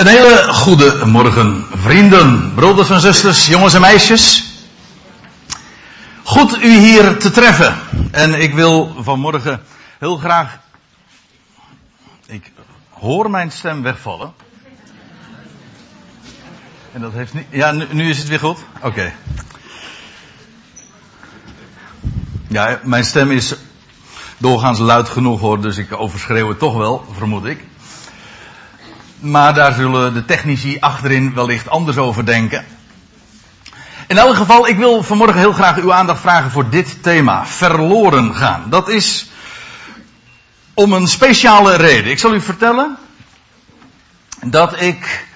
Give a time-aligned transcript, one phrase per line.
[0.00, 4.44] Een hele goede morgen, vrienden, broeders en zusters, jongens en meisjes.
[6.22, 7.74] Goed u hier te treffen.
[8.10, 9.62] En ik wil vanmorgen
[9.98, 10.58] heel graag.
[12.26, 12.52] Ik
[12.90, 14.32] hoor mijn stem wegvallen.
[16.92, 17.46] En dat heeft niet.
[17.50, 18.58] Ja, nu, nu is het weer goed?
[18.82, 19.12] Oké.
[22.48, 23.54] Ja, mijn stem is
[24.36, 27.68] doorgaans luid genoeg hoor, dus ik overschreeuw het toch wel, vermoed ik.
[29.20, 32.64] Maar daar zullen de technici achterin wellicht anders over denken.
[34.06, 37.46] In elk geval, ik wil vanmorgen heel graag uw aandacht vragen voor dit thema.
[37.46, 38.62] Verloren gaan.
[38.66, 39.30] Dat is
[40.74, 42.10] om een speciale reden.
[42.10, 42.96] Ik zal u vertellen
[44.40, 45.26] dat ik,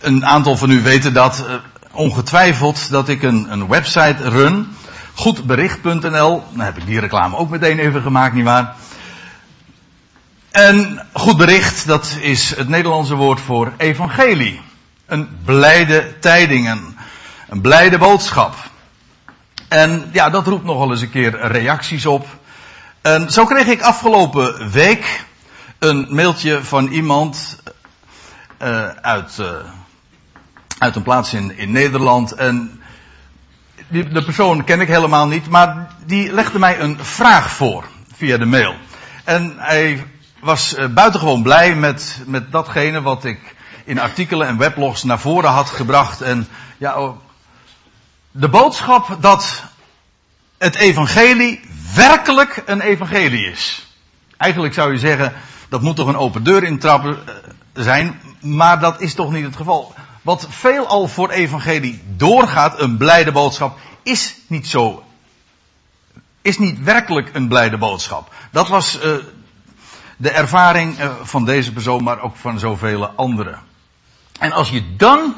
[0.00, 1.54] een aantal van u weten dat, eh,
[1.90, 4.76] ongetwijfeld dat ik een, een website run.
[5.14, 6.42] Goedbericht.nl.
[6.50, 8.74] Dan heb ik die reclame ook meteen even gemaakt, nietwaar?
[10.56, 14.60] En goed bericht, dat is het Nederlandse woord voor evangelie.
[15.06, 16.96] Een blijde tijdingen.
[17.48, 18.54] Een blijde boodschap.
[19.68, 22.26] En ja, dat roept nogal eens een keer reacties op.
[23.00, 25.24] En zo kreeg ik afgelopen week
[25.78, 27.58] een mailtje van iemand
[28.62, 29.46] uh, uit, uh,
[30.78, 32.32] uit een plaats in, in Nederland.
[32.32, 32.80] En
[33.88, 37.84] die, de persoon ken ik helemaal niet, maar die legde mij een vraag voor
[38.16, 38.74] via de mail.
[39.24, 40.04] En hij
[40.46, 45.50] was uh, buitengewoon blij met, met datgene wat ik in artikelen en weblogs naar voren
[45.50, 46.20] had gebracht.
[46.20, 47.16] En ja, oh,
[48.30, 49.62] de boodschap dat
[50.58, 51.60] het evangelie
[51.94, 53.86] werkelijk een evangelie is.
[54.36, 55.32] Eigenlijk zou je zeggen,
[55.68, 57.34] dat moet toch een open deur intrappen uh,
[57.72, 59.94] zijn, maar dat is toch niet het geval.
[60.22, 65.02] Wat veelal voor evangelie doorgaat, een blijde boodschap, is niet zo.
[66.42, 68.32] Is niet werkelijk een blijde boodschap.
[68.50, 69.14] Dat was uh,
[70.16, 73.58] de ervaring uh, van deze persoon, maar ook van zoveel anderen.
[74.38, 75.34] En als je dan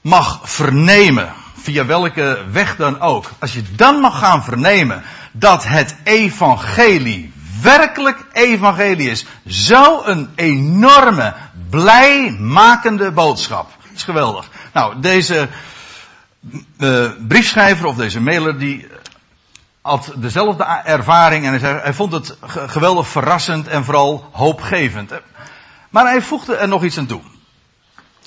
[0.00, 5.02] mag vernemen, via welke weg dan ook, als je dan mag gaan vernemen
[5.32, 11.34] dat het evangelie werkelijk evangelie is, zo'n enorme,
[11.70, 13.70] blijmakende boodschap.
[13.94, 14.50] Is geweldig.
[14.72, 15.48] Nou, deze
[16.78, 18.86] uh, briefschrijver of deze mailer die
[19.84, 22.36] had dezelfde ervaring en hij, vond het
[22.66, 25.12] geweldig verrassend en vooral hoopgevend.
[25.90, 27.20] Maar hij voegde er nog iets aan toe.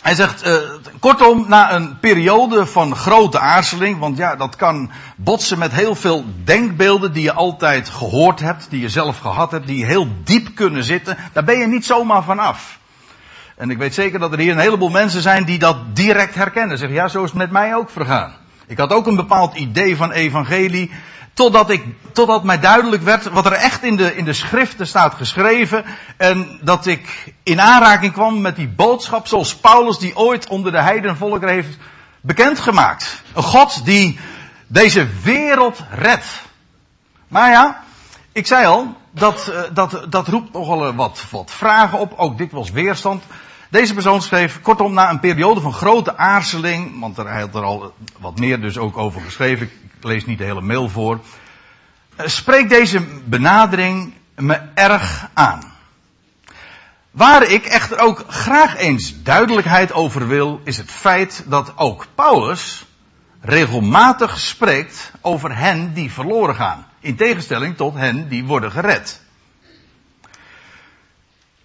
[0.02, 0.54] Hij zegt, uh,
[1.00, 6.26] kortom, na een periode van grote aarzeling, want ja, dat kan botsen met heel veel
[6.44, 10.84] denkbeelden die je altijd gehoord hebt, die je zelf gehad hebt, die heel diep kunnen
[10.84, 12.80] zitten, daar ben je niet zomaar van af.
[13.56, 16.78] En ik weet zeker dat er hier een heleboel mensen zijn die dat direct herkennen.
[16.78, 18.34] Zeggen, ja, zo is het met mij ook vergaan.
[18.68, 20.92] Ik had ook een bepaald idee van evangelie,
[21.38, 25.14] Totdat, ik, totdat mij duidelijk werd wat er echt in de, in de schriften staat
[25.14, 25.86] geschreven.
[26.18, 30.82] En dat ik in aanraking kwam met die boodschap zoals Paulus die ooit onder de
[30.82, 31.78] heidenvolkeren heeft
[32.22, 33.22] bekendgemaakt.
[33.34, 34.20] Een God die
[34.68, 36.26] deze wereld redt.
[37.28, 37.84] Maar ja,
[38.32, 42.14] ik zei al, dat, dat, dat roept nogal wat, wat vragen op.
[42.16, 43.24] Ook dikwijls weerstand.
[43.70, 47.94] Deze persoon schreef, kortom, na een periode van grote aarzeling, want hij had er al
[48.20, 51.20] wat meer dus ook over geschreven, ik lees niet de hele mail voor,
[52.18, 55.76] spreekt deze benadering me erg aan.
[57.12, 62.86] Waar ik echter ook graag eens duidelijkheid over wil, is het feit dat ook Paulus
[63.42, 66.88] regelmatig spreekt over hen die verloren gaan.
[67.00, 69.22] In tegenstelling tot hen die worden gered.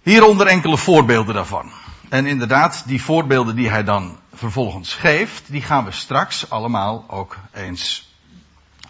[0.01, 1.71] Hieronder enkele voorbeelden daarvan.
[2.13, 7.37] En inderdaad, die voorbeelden die hij dan vervolgens geeft, die gaan we straks allemaal ook
[7.53, 8.13] eens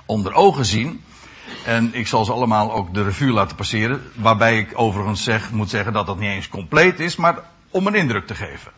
[0.05, 1.03] onder ogen zien.
[1.65, 4.11] En ik zal ze allemaal ook de revue laten passeren.
[4.15, 7.35] Waarbij ik overigens zeg, moet zeggen dat dat niet eens compleet is, maar
[7.69, 8.71] om een indruk te geven.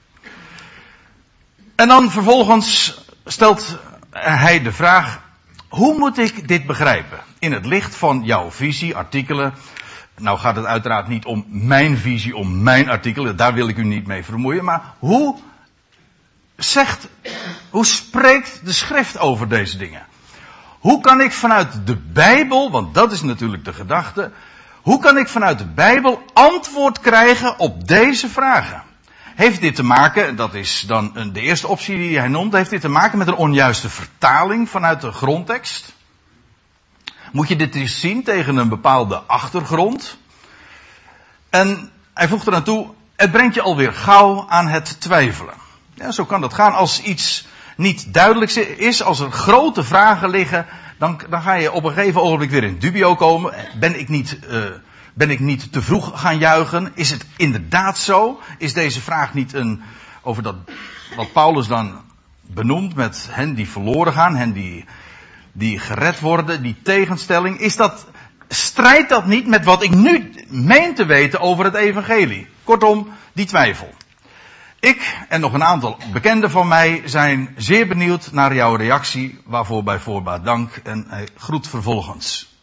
[1.76, 3.78] En dan vervolgens stelt
[4.10, 5.22] hij de vraag,
[5.70, 7.20] hoe moet ik dit begrijpen?
[7.40, 9.54] In het licht van jouw visie, artikelen,
[10.18, 13.84] nou gaat het uiteraard niet om mijn visie, om mijn artikel, daar wil ik u
[13.84, 15.38] niet mee vermoeien, maar hoe
[16.56, 17.08] zegt,
[17.70, 20.06] hoe spreekt de schrift over deze dingen?
[20.80, 24.32] Hoe kan ik vanuit de Bijbel, want dat is natuurlijk de gedachte,
[24.82, 28.84] hoe kan ik vanuit de Bijbel antwoord krijgen op deze vragen?
[29.36, 32.82] Heeft dit te maken, dat is dan de eerste optie die hij noemt, heeft dit
[32.82, 35.95] te maken met een onjuiste vertaling vanuit de grondtekst?
[37.36, 40.18] Moet je dit eens zien tegen een bepaalde achtergrond?
[41.50, 45.54] En hij voegt er aan toe, het brengt je alweer gauw aan het twijfelen.
[45.94, 46.74] Ja, zo kan dat gaan.
[46.74, 47.48] Als iets
[47.78, 50.66] niet duidelijk is, als er grote vragen liggen,
[50.98, 53.54] dan, dan ga je op een gegeven ogenblik weer in dubio komen.
[53.80, 54.64] Ben ik niet, uh,
[55.14, 56.92] Ben ik niet te vroeg gaan juichen?
[56.94, 58.40] Is het inderdaad zo?
[58.58, 59.82] Is deze vraag niet een,
[60.22, 60.56] over dat,
[61.16, 62.02] wat Paulus dan
[62.42, 64.86] benoemt met hen die verloren gaan, hen die,
[65.58, 67.60] die gered worden, die tegenstelling?
[67.60, 68.06] Is dat,
[68.48, 72.48] strijdt dat niet met wat ik nu meen te weten over het evangelie?
[72.64, 73.94] Kortom, die twijfel.
[74.80, 79.84] Ik en nog een aantal bekenden van mij zijn zeer benieuwd naar jouw reactie, waarvoor
[79.84, 81.08] bij voorbaat dank en
[81.38, 82.54] groet vervolgens.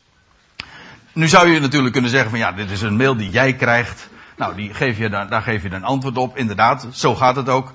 [1.12, 4.08] Nu zou je natuurlijk kunnen zeggen van ja, dit is een mail die jij krijgt.
[4.36, 6.36] Nou, die geef je, daar, daar geef je een antwoord op.
[6.36, 7.72] Inderdaad, zo gaat het ook.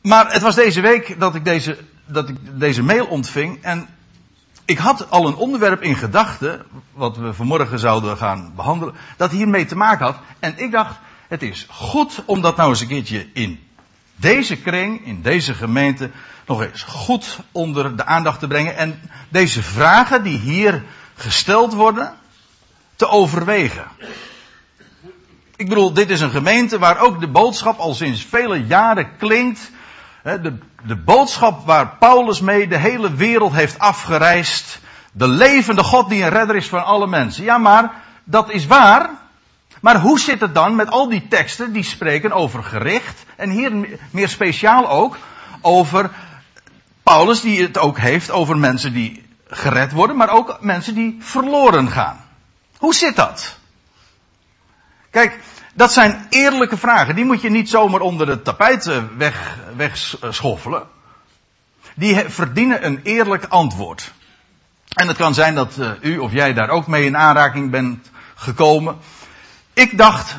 [0.00, 1.78] Maar het was deze week dat ik deze,
[2.12, 3.88] dat ik deze mail ontving en
[4.64, 9.64] ik had al een onderwerp in gedachten, wat we vanmorgen zouden gaan behandelen, dat hiermee
[9.64, 10.16] te maken had.
[10.38, 10.98] En ik dacht,
[11.28, 13.60] het is goed om dat nou eens een keertje in
[14.16, 16.10] deze kring, in deze gemeente,
[16.46, 18.76] nog eens goed onder de aandacht te brengen.
[18.76, 20.82] En deze vragen die hier
[21.14, 22.14] gesteld worden,
[22.96, 23.84] te overwegen.
[25.56, 29.70] Ik bedoel, dit is een gemeente waar ook de boodschap al sinds vele jaren klinkt.
[30.22, 34.78] De, de boodschap waar Paulus mee de hele wereld heeft afgereisd.
[35.12, 37.44] De levende God die een redder is van alle mensen.
[37.44, 37.92] Ja, maar
[38.24, 39.10] dat is waar.
[39.80, 43.24] Maar hoe zit het dan met al die teksten die spreken over gericht?
[43.36, 45.18] En hier meer speciaal ook
[45.60, 46.10] over
[47.02, 51.90] Paulus die het ook heeft over mensen die gered worden, maar ook mensen die verloren
[51.90, 52.24] gaan.
[52.76, 53.58] Hoe zit dat?
[55.10, 55.38] Kijk,
[55.74, 57.14] dat zijn eerlijke vragen.
[57.14, 60.82] Die moet je niet zomaar onder het tapijt eh, weg, wegschoffelen.
[61.94, 64.12] Die verdienen een eerlijk antwoord.
[64.88, 68.10] En het kan zijn dat uh, u of jij daar ook mee in aanraking bent
[68.34, 68.96] gekomen.
[69.72, 70.36] Ik dacht,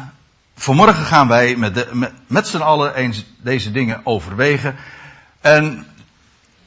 [0.55, 4.75] vanmorgen gaan wij met, de, met z'n allen eens deze dingen overwegen.
[5.41, 5.87] En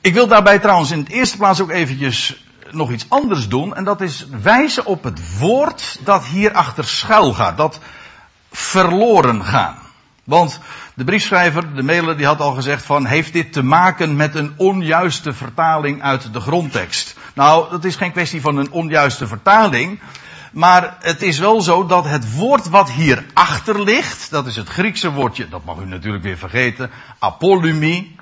[0.01, 3.75] ik wil daarbij trouwens in de eerste plaats ook eventjes nog iets anders doen.
[3.75, 7.57] En dat is wijzen op het woord dat hierachter schuil gaat.
[7.57, 7.81] Dat
[8.55, 9.77] verloren gaan.
[10.25, 10.61] Want
[10.95, 14.55] de briefschrijver, de mailer, die had al gezegd van, heeft dit te maken met een
[14.56, 17.17] onjuiste vertaling uit de grondtekst?
[17.35, 20.01] Nou, dat is geen kwestie van een onjuiste vertaling.
[20.53, 25.11] Maar het is wel zo dat het woord wat hierachter ligt, dat is het Griekse
[25.11, 28.17] woordje, dat mag u natuurlijk weer vergeten, apolumie.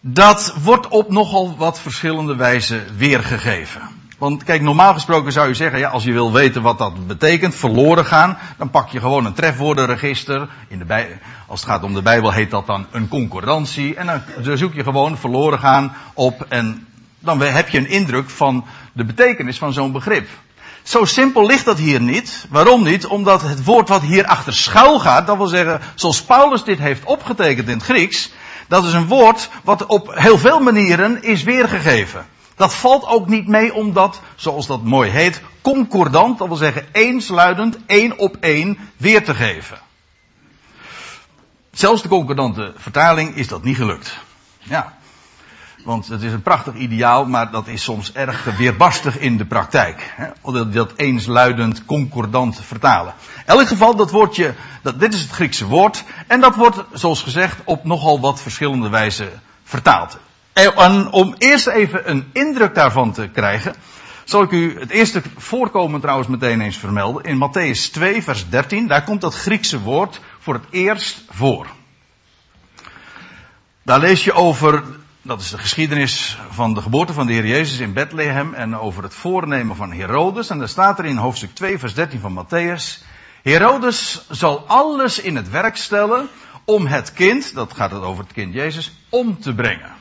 [0.00, 3.97] Dat wordt op nogal wat verschillende wijzen weergegeven.
[4.18, 7.54] Want kijk, normaal gesproken zou je zeggen, ja, als je wil weten wat dat betekent,
[7.54, 10.48] verloren gaan, dan pak je gewoon een trefwoordenregister.
[10.68, 13.94] In de bij, als het gaat om de Bijbel heet dat dan een concordantie.
[13.94, 14.06] En
[14.42, 16.86] dan zoek je gewoon verloren gaan op en
[17.18, 20.28] dan heb je een indruk van de betekenis van zo'n begrip.
[20.82, 22.46] Zo simpel ligt dat hier niet.
[22.50, 23.06] Waarom niet?
[23.06, 27.04] Omdat het woord wat hier achter schuil gaat, dat wil zeggen, zoals Paulus dit heeft
[27.04, 28.30] opgetekend in het Grieks,
[28.68, 32.26] dat is een woord wat op heel veel manieren is weergegeven.
[32.58, 36.86] Dat valt ook niet mee om dat, zoals dat mooi heet, concordant, dat wil zeggen
[36.92, 39.78] eensluidend, één op één, weer te geven.
[41.70, 44.18] Zelfs de concordante vertaling is dat niet gelukt.
[44.58, 44.96] Ja.
[45.84, 50.12] Want het is een prachtig ideaal, maar dat is soms erg weerbarstig in de praktijk.
[50.16, 50.62] Hè?
[50.70, 53.14] Dat eensluidend, concordant vertalen.
[53.36, 56.04] In elk geval, dat woordje, dat, dit is het Griekse woord.
[56.26, 60.18] En dat wordt, zoals gezegd, op nogal wat verschillende wijzen vertaald.
[60.64, 63.74] En om eerst even een indruk daarvan te krijgen,
[64.24, 67.24] zal ik u het eerste voorkomen trouwens meteen eens vermelden.
[67.24, 71.66] In Matthäus 2, vers 13, daar komt dat Griekse woord voor het eerst voor.
[73.82, 74.82] Daar lees je over
[75.22, 79.02] dat is de geschiedenis van de geboorte van de Heer Jezus in Bethlehem en over
[79.02, 80.50] het voornemen van Herodes.
[80.50, 83.04] En daar staat er in hoofdstuk 2, vers 13 van Matthäus.
[83.42, 86.28] Herodes zal alles in het werk stellen
[86.64, 89.97] om het kind, dat gaat het over het kind Jezus, om te brengen.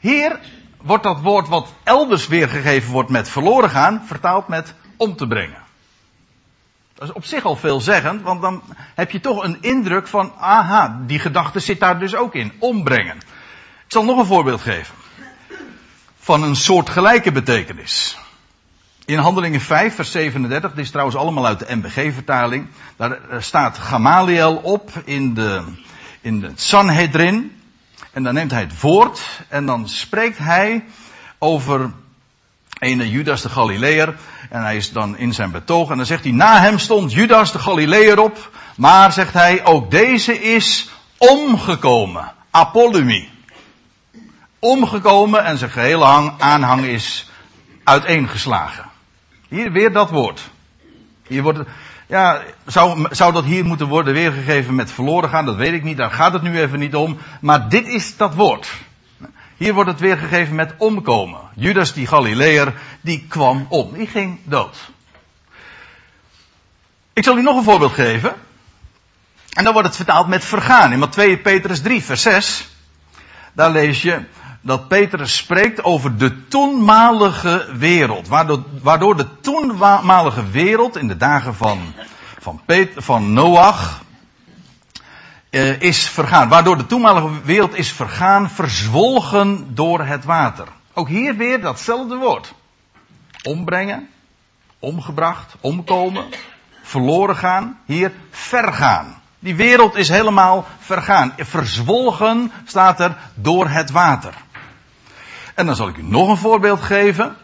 [0.00, 0.40] Hier
[0.82, 5.62] wordt dat woord wat elders weergegeven wordt met verloren gaan, vertaald met om te brengen.
[6.94, 8.62] Dat is op zich al veelzeggend, want dan
[8.94, 12.52] heb je toch een indruk van, aha, die gedachte zit daar dus ook in.
[12.58, 13.16] Ombrengen.
[13.16, 14.94] Ik zal nog een voorbeeld geven.
[16.18, 18.18] Van een soortgelijke betekenis.
[19.04, 22.66] In Handelingen 5, vers 37, dit is trouwens allemaal uit de MBG-vertaling.
[22.96, 25.62] Daar staat Gamaliel op in, de,
[26.20, 27.59] in het Sanhedrin.
[28.12, 30.84] En dan neemt hij het woord en dan spreekt hij
[31.38, 31.92] over
[32.78, 34.16] ene Judas de Galileer.
[34.50, 35.90] En hij is dan in zijn betoog.
[35.90, 38.50] En dan zegt hij, na hem stond Judas de Galileer op.
[38.76, 42.32] Maar zegt hij, ook deze is omgekomen.
[42.50, 43.28] Apollumi.
[44.58, 46.04] Omgekomen en zijn gehele
[46.38, 47.30] aanhang is
[47.84, 48.84] uiteengeslagen.
[49.48, 50.50] Hier weer dat woord.
[51.26, 51.58] Hier wordt,
[52.10, 55.44] ja, zou, zou dat hier moeten worden weergegeven met verloren gaan?
[55.44, 57.18] Dat weet ik niet, daar gaat het nu even niet om.
[57.40, 58.72] Maar dit is dat woord.
[59.56, 61.40] Hier wordt het weergegeven met omkomen.
[61.54, 63.92] Judas die Galileer, die kwam om.
[63.92, 64.76] Die ging dood.
[67.12, 68.34] Ik zal u nog een voorbeeld geven.
[69.52, 70.92] En dan wordt het vertaald met vergaan.
[70.92, 72.68] In 2 Petrus 3, vers 6.
[73.52, 74.22] Daar lees je
[74.60, 78.28] dat Petrus spreekt over de toenmalige wereld.
[78.28, 81.78] Waardoor, waardoor de toenmalige wereld in de dagen van,
[82.38, 84.02] van, Peter, van Noach
[85.50, 86.48] uh, is vergaan.
[86.48, 90.66] Waardoor de toenmalige wereld is vergaan, verzwolgen door het water.
[90.92, 92.54] Ook hier weer datzelfde woord.
[93.42, 94.08] Ombrengen,
[94.78, 96.24] omgebracht, omkomen,
[96.82, 97.78] verloren gaan.
[97.84, 99.20] Hier vergaan.
[99.38, 101.32] Die wereld is helemaal vergaan.
[101.36, 104.34] Verzwolgen staat er door het water.
[105.60, 107.36] En dan zal ik u nog een voorbeeld geven.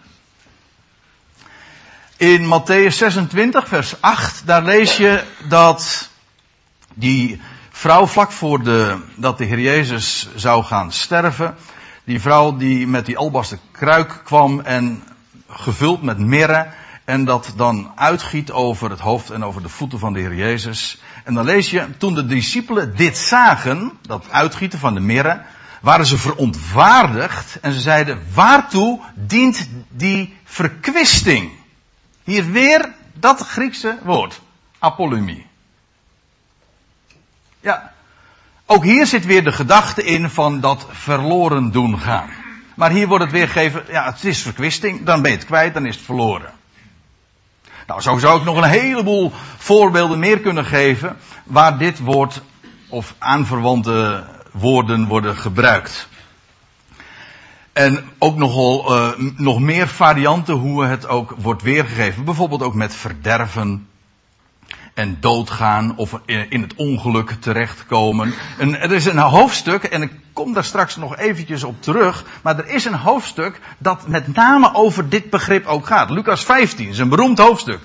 [2.16, 6.08] In Matthäus 26, vers 8, daar lees je dat
[6.94, 11.54] die vrouw vlak voor de, dat de Heer Jezus zou gaan sterven,
[12.04, 15.02] die vrouw die met die albasten kruik kwam en
[15.48, 16.68] gevuld met mirre,
[17.04, 21.00] en dat dan uitgiet over het hoofd en over de voeten van de Heer Jezus.
[21.24, 25.42] En dan lees je, toen de discipelen dit zagen, dat uitgieten van de mirre,
[25.80, 31.50] waren ze verontwaardigd en ze zeiden, waartoe dient die verkwisting?
[32.24, 34.40] Hier weer dat Griekse woord,
[34.78, 35.46] apolumie.
[37.60, 37.92] Ja,
[38.66, 42.28] ook hier zit weer de gedachte in van dat verloren doen gaan.
[42.74, 45.86] Maar hier wordt het weergegeven, ja, het is verkwisting, dan ben je het kwijt, dan
[45.86, 46.52] is het verloren.
[47.86, 52.42] Nou, zo zou ik nog een heleboel voorbeelden meer kunnen geven waar dit woord
[52.88, 54.24] of aanverwante
[54.58, 56.08] woorden worden gebruikt.
[57.72, 62.24] En ook nogal, uh, nog meer varianten hoe het ook wordt weergegeven.
[62.24, 63.88] Bijvoorbeeld ook met verderven
[64.94, 68.34] en doodgaan of in het ongeluk terechtkomen.
[68.58, 72.58] En er is een hoofdstuk, en ik kom daar straks nog eventjes op terug, maar
[72.58, 76.10] er is een hoofdstuk dat met name over dit begrip ook gaat.
[76.10, 77.80] Lucas 15 is een beroemd hoofdstuk.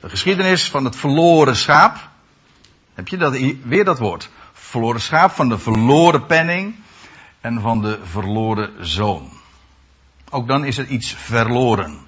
[0.00, 2.08] De geschiedenis van het verloren schaap.
[2.94, 4.28] Heb je dat, weer dat woord?
[4.70, 6.74] Verloren schaap, van de verloren penning
[7.40, 9.30] en van de verloren zoon.
[10.30, 11.98] Ook dan is er iets verloren.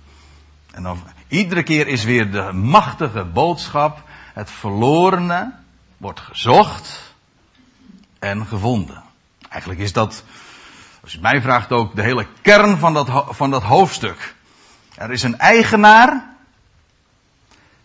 [0.73, 4.03] En dan, iedere keer is weer de machtige boodschap
[4.33, 5.53] het verlorene
[5.97, 7.15] wordt gezocht
[8.19, 9.03] en gevonden.
[9.49, 10.25] Eigenlijk is dat,
[11.03, 14.35] als je mij vraagt ook, de hele kern van dat, van dat hoofdstuk.
[14.95, 16.35] Er is een eigenaar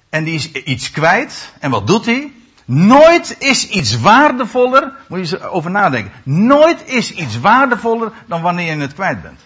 [0.09, 1.53] en die is iets kwijt.
[1.59, 2.31] En wat doet hij?
[2.67, 6.11] Nooit is iets waardevoller, moet je over nadenken.
[6.23, 9.39] Nooit is iets waardevoller dan wanneer je het kwijt bent.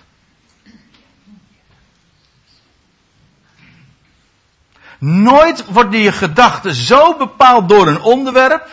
[4.97, 8.69] Nooit wordt je gedachte zo bepaald door een onderwerp.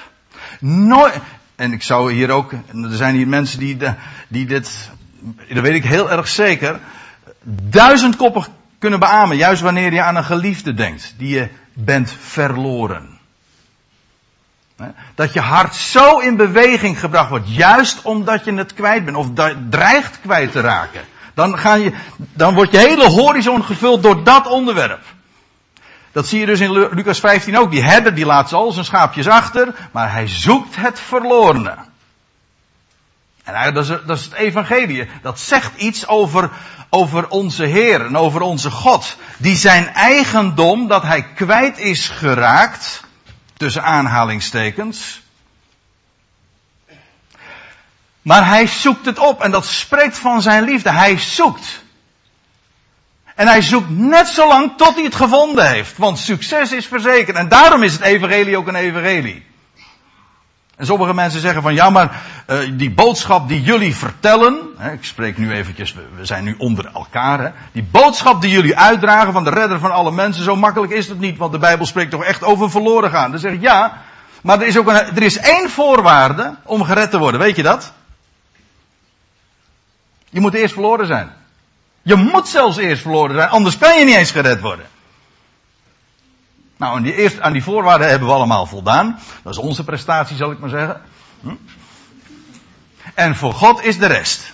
[0.61, 1.21] Nooit,
[1.57, 3.77] en ik zou hier ook, er zijn hier mensen die,
[4.29, 4.91] die dit,
[5.49, 6.81] dat weet ik heel erg zeker,
[7.51, 9.37] duizendkoppig kunnen beamen.
[9.37, 13.18] Juist wanneer je aan een geliefde denkt, die je bent verloren.
[15.15, 19.27] Dat je hart zo in beweging gebracht wordt, juist omdat je het kwijt bent, of
[19.71, 21.01] dreigt kwijt te raken.
[21.35, 25.03] Dan, ga je, dan wordt je hele horizon gevuld door dat onderwerp.
[26.13, 27.71] Dat zie je dus in Lucas 15 ook.
[27.71, 31.75] Die herder die laat al zijn schaapjes achter, maar hij zoekt het verlorene.
[33.45, 35.09] En dat is, dat is het evangelie.
[35.23, 36.51] Dat zegt iets over,
[36.91, 39.17] over onze Heer en over onze God.
[39.37, 43.05] Die zijn eigendom dat hij kwijt is geraakt,
[43.59, 45.21] tussen aanhalingstekens.
[48.23, 50.91] Maar hij zoekt het op en dat spreekt van zijn liefde.
[50.91, 51.83] Hij zoekt.
[53.35, 55.99] En hij zoekt net zo lang tot hij het gevonden heeft.
[55.99, 57.37] Want succes is verzekerd.
[57.37, 59.47] En daarom is het evangelie ook een evangelie.
[60.79, 65.05] En sommige mensen zeggen van ja, maar uh, die boodschap die jullie vertellen, hè, ik
[65.05, 69.45] spreek nu eventjes, we zijn nu onder elkaar, hè, die boodschap die jullie uitdragen van
[69.45, 72.25] de redder van alle mensen, zo makkelijk is het niet, want de Bijbel spreekt toch
[72.25, 73.31] echt over verloren gaan.
[73.31, 74.03] Dan zeg ik ja,
[74.43, 77.63] maar er is ook een, er is één voorwaarde om gered te worden, weet je
[77.63, 77.93] dat?
[80.31, 81.33] Je moet eerst verloren zijn.
[82.03, 84.87] Je moet zelfs eerst verloren zijn, anders kan je niet eens gered worden.
[86.79, 89.19] Nou, en die eerst, aan die voorwaarden hebben we allemaal voldaan.
[89.43, 91.01] Dat is onze prestatie, zal ik maar zeggen.
[91.41, 91.55] Hm?
[93.15, 94.53] En voor God is de rest.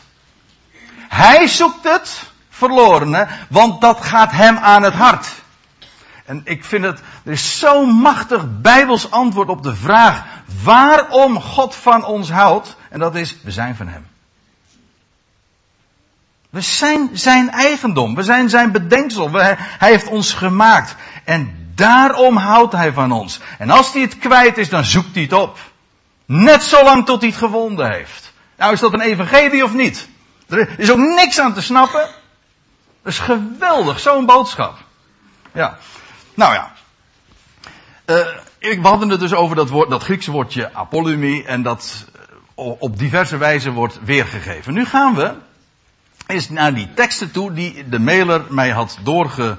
[1.08, 5.26] Hij zoekt het verlorene, want dat gaat hem aan het hart.
[6.24, 10.24] En ik vind het, er is zo'n machtig bijbels antwoord op de vraag
[10.62, 12.76] waarom God van ons houdt.
[12.90, 14.06] En dat is, we zijn van hem.
[16.50, 18.14] We zijn zijn eigendom.
[18.14, 19.30] We zijn zijn bedenksel.
[19.32, 20.94] hij heeft ons gemaakt.
[21.24, 23.40] En daarom houdt hij van ons.
[23.58, 25.58] En als hij het kwijt is, dan zoekt hij het op.
[26.24, 28.32] Net zolang tot hij het gevonden heeft.
[28.56, 30.08] Nou, is dat een evangelie of niet?
[30.48, 32.08] Er is ook niks aan te snappen.
[33.02, 34.78] Dat is geweldig, zo'n boodschap.
[35.52, 35.78] Ja.
[36.34, 36.72] Nou ja.
[38.06, 38.26] Uh,
[38.58, 42.04] we hadden het dus over dat, woord, dat Griekse woordje apollumie en dat
[42.54, 44.74] op diverse wijze wordt weergegeven.
[44.74, 45.34] Nu gaan we
[46.26, 49.58] eens naar die teksten toe die de mailer mij had doorgemaild.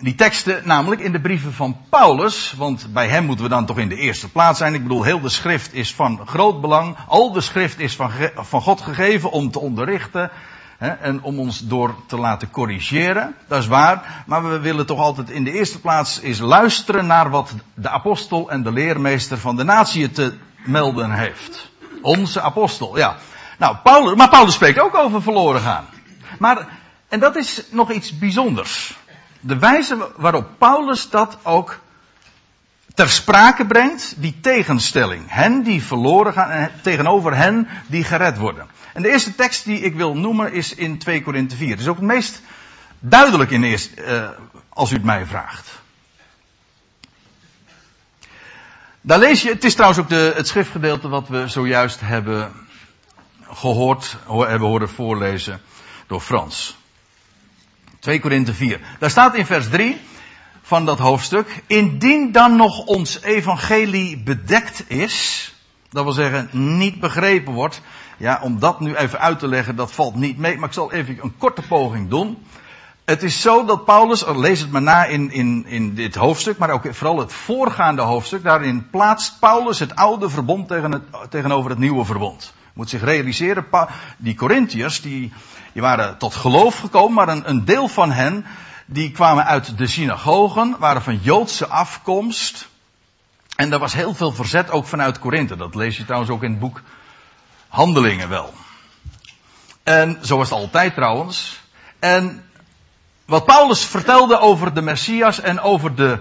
[0.00, 3.78] Die teksten namelijk in de brieven van Paulus, want bij hem moeten we dan toch
[3.78, 4.74] in de eerste plaats zijn.
[4.74, 6.96] Ik bedoel, heel de schrift is van groot belang.
[7.06, 10.30] Al de schrift is van, van God gegeven om te onderrichten
[10.78, 13.34] hè, en om ons door te laten corrigeren.
[13.48, 14.24] Dat is waar.
[14.26, 18.50] Maar we willen toch altijd in de eerste plaats eens luisteren naar wat de apostel
[18.50, 21.70] en de leermeester van de natie te melden heeft.
[22.02, 23.16] Onze apostel, ja.
[23.58, 25.84] Nou, Paulus, maar Paulus spreekt ook over verloren gaan.
[26.38, 26.68] Maar,
[27.08, 28.98] en dat is nog iets bijzonders.
[29.40, 31.78] De wijze waarop Paulus dat ook
[32.94, 35.24] ter sprake brengt, die tegenstelling.
[35.26, 38.68] Hen die verloren gaan en tegenover hen die gered worden.
[38.92, 41.70] En de eerste tekst die ik wil noemen is in 2 Korinthe 4.
[41.70, 42.42] Het is ook het meest
[42.98, 44.28] duidelijk in eerst, uh,
[44.68, 45.68] als u het mij vraagt.
[49.00, 52.52] Daar lees je, het is trouwens ook de, het schriftgedeelte wat we zojuist hebben
[53.50, 55.60] gehoord, hebben horen voorlezen
[56.06, 56.79] door Frans.
[58.00, 58.80] 2 Korinthe 4.
[58.98, 60.00] Daar staat in vers 3
[60.62, 65.54] van dat hoofdstuk, indien dan nog ons evangelie bedekt is,
[65.90, 67.80] dat wil zeggen niet begrepen wordt,
[68.16, 70.92] ja, om dat nu even uit te leggen, dat valt niet mee, maar ik zal
[70.92, 72.38] even een korte poging doen.
[73.04, 76.70] Het is zo dat Paulus, lees het maar na in, in, in dit hoofdstuk, maar
[76.70, 81.78] ook vooral het voorgaande hoofdstuk, daarin plaatst Paulus het oude verbond tegen het, tegenover het
[81.78, 82.54] nieuwe verbond.
[82.72, 83.66] Moet zich realiseren,
[84.16, 85.32] die Corinthiërs, die,
[85.72, 88.46] die waren tot geloof gekomen, maar een, een deel van hen,
[88.86, 92.68] die kwamen uit de synagogen, waren van Joodse afkomst.
[93.56, 95.56] En er was heel veel verzet ook vanuit Korinthe.
[95.56, 96.82] Dat lees je trouwens ook in het boek
[97.68, 98.54] Handelingen wel.
[99.82, 101.60] En zo was het altijd trouwens.
[101.98, 102.44] En
[103.24, 106.18] wat Paulus vertelde over de Messias en over de,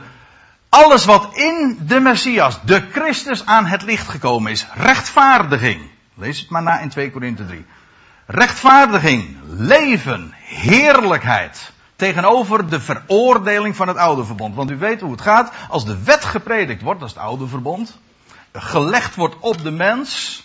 [0.69, 4.67] alles wat in de Messias, de Christus aan het licht gekomen is.
[4.73, 5.89] Rechtvaardiging.
[6.13, 7.65] Lees het maar na in 2 Korinthe 3.
[8.31, 11.71] Rechtvaardiging, leven, heerlijkheid.
[11.95, 14.55] Tegenover de veroordeling van het oude verbond.
[14.55, 15.51] Want u weet hoe het gaat.
[15.69, 17.99] Als de wet gepredikt wordt, dat is het oude verbond.
[18.53, 20.43] Gelegd wordt op de mens.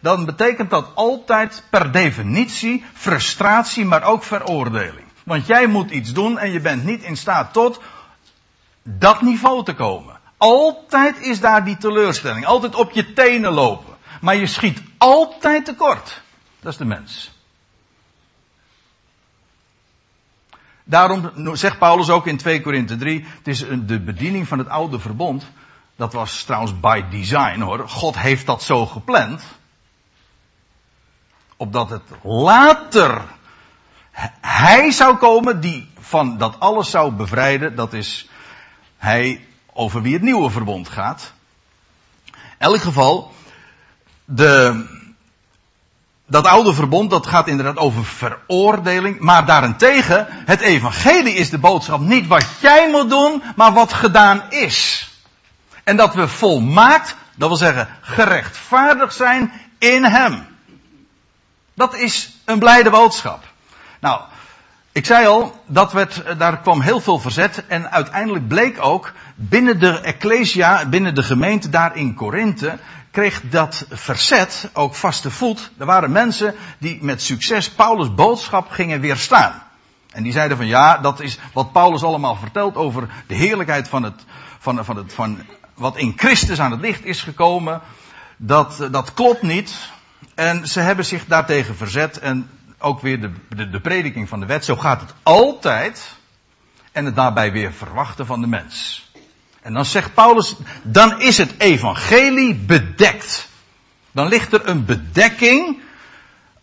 [0.00, 5.06] Dan betekent dat altijd per definitie frustratie, maar ook veroordeling.
[5.24, 7.80] Want jij moet iets doen en je bent niet in staat tot
[8.82, 10.18] dat niveau te komen.
[10.36, 12.46] Altijd is daar die teleurstelling.
[12.46, 13.94] Altijd op je tenen lopen.
[14.20, 16.26] Maar je schiet altijd tekort.
[16.60, 17.30] Dat is de mens.
[20.84, 24.98] Daarom zegt Paulus ook in 2 Korinthe 3, het is de bediening van het oude
[24.98, 25.46] verbond.
[25.96, 27.88] Dat was trouwens by design hoor.
[27.88, 29.42] God heeft dat zo gepland.
[31.56, 33.22] Opdat het later
[34.40, 37.74] hij zou komen die van dat alles zou bevrijden.
[37.74, 38.28] Dat is
[38.96, 41.32] hij over wie het nieuwe verbond gaat.
[42.34, 43.32] In elk geval,
[44.24, 44.84] de,
[46.30, 49.20] dat oude verbond, dat gaat inderdaad over veroordeling.
[49.20, 54.42] Maar daarentegen, het evangelie is de boodschap niet wat jij moet doen, maar wat gedaan
[54.48, 55.08] is.
[55.84, 60.46] En dat we volmaakt, dat wil zeggen gerechtvaardigd zijn in hem.
[61.74, 63.44] Dat is een blijde boodschap.
[64.00, 64.20] Nou,
[64.92, 69.80] ik zei al, dat werd, daar kwam heel veel verzet en uiteindelijk bleek ook binnen
[69.80, 72.78] de Ecclesia, binnen de gemeente daar in Korinthe,
[73.10, 75.70] kreeg dat verzet ook vaste voet.
[75.78, 79.62] Er waren mensen die met succes Paulus' boodschap gingen weerstaan.
[80.10, 84.02] En die zeiden van ja, dat is wat Paulus allemaal vertelt over de heerlijkheid van
[84.02, 84.24] het,
[84.58, 85.38] van, van het, van
[85.74, 87.80] wat in Christus aan het licht is gekomen.
[88.36, 89.90] Dat, dat klopt niet.
[90.34, 94.46] En ze hebben zich daartegen verzet en ook weer de, de, de prediking van de
[94.46, 94.64] wet.
[94.64, 96.16] Zo gaat het altijd.
[96.92, 99.07] En het daarbij weer verwachten van de mens.
[99.60, 103.48] En dan zegt Paulus, dan is het evangelie bedekt.
[104.12, 105.80] Dan ligt er een bedekking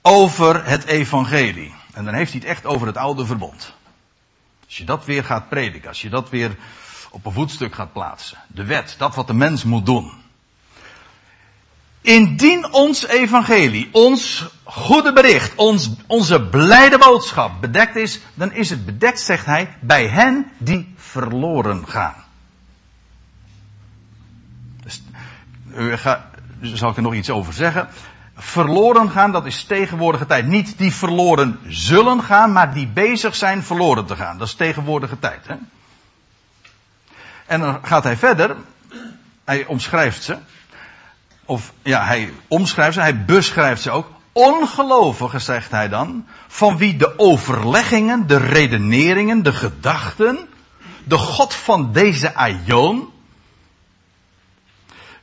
[0.01, 1.73] over het evangelie.
[1.93, 3.73] En dan heeft hij het echt over het oude verbond.
[4.65, 6.55] Als je dat weer gaat prediken, als je dat weer
[7.09, 8.37] op een voetstuk gaat plaatsen.
[8.47, 10.11] De wet, dat wat de mens moet doen.
[12.01, 18.85] Indien ons evangelie, ons goede bericht, ons, onze blijde boodschap bedekt is, dan is het
[18.85, 22.23] bedekt, zegt hij, bij hen die verloren gaan.
[24.83, 25.01] Dus,
[25.75, 27.87] ga, dus zal ik er nog iets over zeggen.
[28.37, 30.47] Verloren gaan, dat is tegenwoordige tijd.
[30.47, 34.37] Niet die verloren zullen gaan, maar die bezig zijn verloren te gaan.
[34.37, 35.47] Dat is tegenwoordige tijd.
[35.47, 35.55] Hè?
[37.45, 38.55] En dan gaat hij verder.
[39.43, 40.37] Hij omschrijft ze
[41.45, 44.07] of ja, hij omschrijft ze, hij beschrijft ze ook.
[44.31, 50.47] Ongelovigen, zegt hij dan, van wie de overleggingen, de redeneringen, de gedachten
[51.05, 53.09] de God van deze Aion,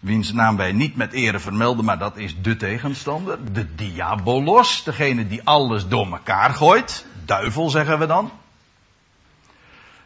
[0.02, 5.26] wiens naam wij niet met ere vermelden, maar dat is de tegenstander, de diabolos, degene
[5.26, 8.30] die alles door elkaar gooit, duivel zeggen we dan.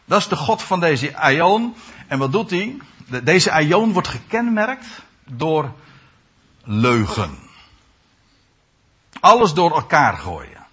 [0.05, 1.75] Dat is de God van deze Aion.
[2.07, 2.77] En wat doet hij?
[3.23, 4.85] Deze Aion wordt gekenmerkt
[5.25, 5.71] door
[6.63, 7.37] leugen.
[9.19, 10.65] Alles door elkaar gooien.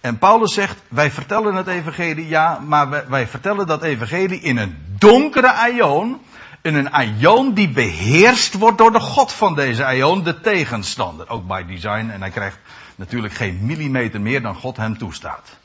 [0.00, 4.56] En Paulus zegt, wij vertellen het evangelie, ja, maar wij, wij vertellen dat evangelie in
[4.56, 6.20] een donkere aion.
[6.64, 11.28] In een aion die beheerst wordt door de God van deze aion, de tegenstander.
[11.28, 12.10] Ook by design.
[12.10, 12.58] En hij krijgt
[12.96, 15.56] natuurlijk geen millimeter meer dan God hem toestaat.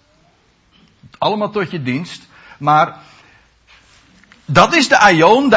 [1.18, 2.28] Allemaal tot je dienst.
[2.58, 2.98] Maar
[4.46, 5.54] dat is de aion,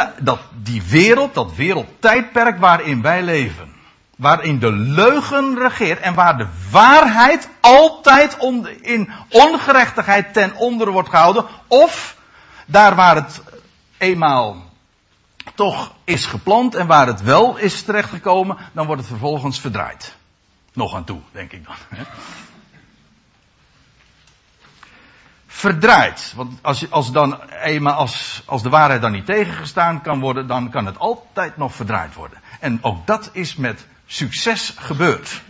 [0.61, 3.73] die wereld, dat wereldtijdperk waarin wij leven.
[4.15, 8.37] Waarin de leugen regeert en waar de waarheid altijd
[8.81, 11.45] in ongerechtigheid ten onder wordt gehouden.
[11.67, 12.15] Of
[12.65, 13.41] daar waar het
[13.97, 14.71] eenmaal
[15.55, 20.15] toch is geplant en waar het wel is terechtgekomen, dan wordt het vervolgens verdraaid.
[20.73, 21.75] Nog aan toe, denk ik dan.
[25.47, 26.33] Verdraaid.
[26.35, 30.69] Want als, als, dan eenmaal, als, als de waarheid dan niet tegengestaan kan worden, dan
[30.69, 32.39] kan het altijd nog verdraaid worden.
[32.59, 35.41] En ook dat is met succes gebeurd.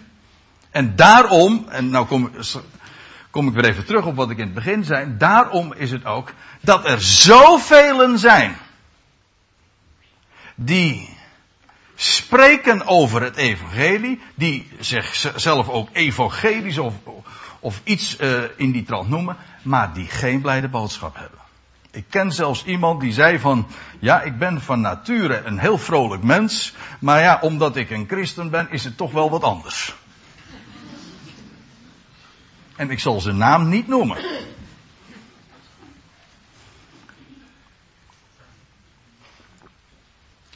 [0.71, 2.31] En daarom, en nou kom,
[3.29, 6.05] kom ik weer even terug op wat ik in het begin zei, daarom is het
[6.05, 8.55] ook dat er zoveel zijn
[10.55, 11.17] die
[11.95, 16.93] spreken over het evangelie, die zichzelf ook evangelisch of,
[17.59, 21.39] of iets uh, in die trant noemen, maar die geen blijde boodschap hebben.
[21.91, 23.67] Ik ken zelfs iemand die zei van,
[23.99, 28.49] ja, ik ben van nature een heel vrolijk mens, maar ja, omdat ik een christen
[28.49, 29.95] ben, is het toch wel wat anders.
[32.75, 34.17] En ik zal zijn naam niet noemen.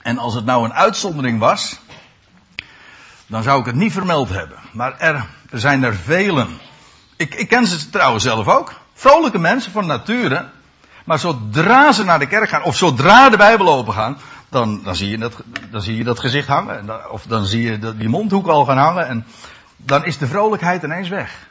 [0.07, 1.79] En als het nou een uitzondering was,
[3.25, 4.57] dan zou ik het niet vermeld hebben.
[4.71, 6.47] Maar er, zijn er velen.
[7.15, 8.73] Ik, ik ken ze trouwens zelf ook.
[8.93, 10.49] Vrolijke mensen van nature.
[11.05, 14.17] Maar zodra ze naar de kerk gaan, of zodra de Bijbel open gaan,
[14.49, 15.33] dan, dan, zie, je dat,
[15.71, 17.11] dan zie je dat gezicht hangen.
[17.11, 19.07] Of dan zie je die mondhoek al gaan hangen.
[19.07, 19.25] En
[19.77, 21.46] dan is de vrolijkheid ineens weg.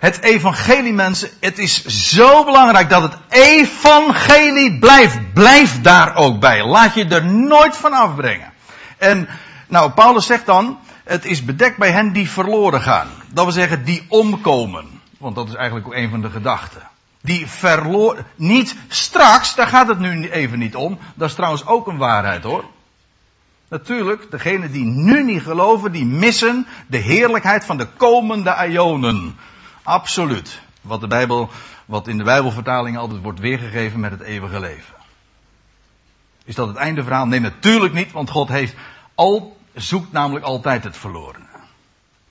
[0.00, 5.32] Het evangelie mensen, het is zo belangrijk dat het evangelie blijft.
[5.32, 6.66] Blijf daar ook bij.
[6.66, 8.52] Laat je er nooit van afbrengen.
[8.98, 9.28] En
[9.68, 13.08] nou, Paulus zegt dan, het is bedekt bij hen die verloren gaan.
[13.28, 15.00] Dat wil zeggen, die omkomen.
[15.18, 16.88] Want dat is eigenlijk ook een van de gedachten.
[17.20, 20.98] Die verloren, niet straks, daar gaat het nu even niet om.
[21.14, 22.64] Dat is trouwens ook een waarheid hoor.
[23.68, 29.36] Natuurlijk, degenen die nu niet geloven, die missen de heerlijkheid van de komende Ionen.
[29.90, 30.60] Absoluut.
[30.80, 31.50] Wat, de Bijbel,
[31.84, 34.94] wat in de Bijbelvertaling altijd wordt weergegeven met het eeuwige leven.
[36.44, 37.26] Is dat het einde verhaal?
[37.26, 38.74] Nee, natuurlijk niet, want God heeft
[39.14, 41.48] al, zoekt namelijk altijd het verloren.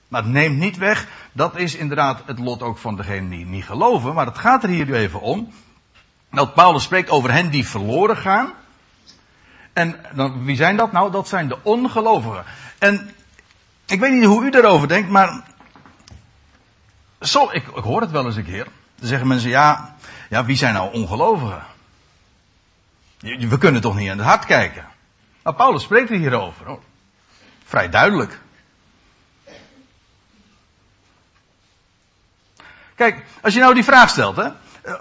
[0.08, 3.64] Maar het neemt niet weg, dat is inderdaad het lot ook van degenen die niet
[3.64, 4.14] geloven.
[4.14, 5.52] Maar het gaat er hier nu even om.
[6.30, 8.52] Dat Paulus spreekt over hen die verloren gaan.
[9.72, 10.92] En dan, wie zijn dat?
[10.92, 12.44] Nou, dat zijn de ongelovigen.
[12.78, 13.10] En
[13.86, 15.48] ik weet niet hoe u daarover denkt, maar
[17.20, 18.66] zo, ik, ik hoor het wel eens een keer.
[18.98, 19.96] Dan zeggen mensen, ja,
[20.28, 21.64] ja wie zijn nou ongelovigen?
[23.20, 24.88] We kunnen toch niet aan het hart kijken?
[25.42, 26.68] Nou, Paulus spreekt er hierover.
[26.68, 26.82] Oh,
[27.64, 28.40] vrij duidelijk.
[32.94, 34.48] Kijk, als je nou die vraag stelt, hè.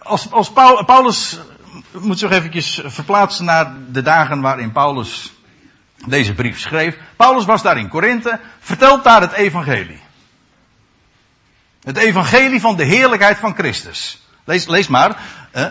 [0.03, 0.51] Als, als
[0.85, 1.39] Paulus,
[1.91, 5.33] moet zich eventjes verplaatsen naar de dagen waarin Paulus
[6.05, 6.97] deze brief schreef.
[7.15, 10.01] Paulus was daar in Korinthe, vertelt daar het evangelie.
[11.89, 14.21] Het evangelie van de heerlijkheid van Christus.
[14.43, 15.17] Lees, lees maar.
[15.51, 15.67] Hè,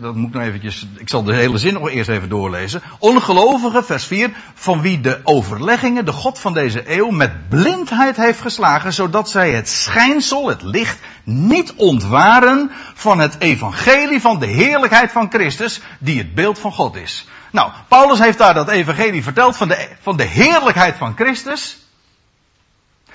[0.00, 2.82] dat moet ik nog eventjes, ik zal de hele zin nog eerst even doorlezen.
[2.98, 8.40] Ongelovige, vers 4, van wie de overleggingen, de God van deze eeuw, met blindheid heeft
[8.40, 15.12] geslagen, zodat zij het schijnsel, het licht, niet ontwaren van het evangelie van de heerlijkheid
[15.12, 17.28] van Christus, die het beeld van God is.
[17.50, 21.76] Nou, Paulus heeft daar dat evangelie verteld van de, van de heerlijkheid van Christus.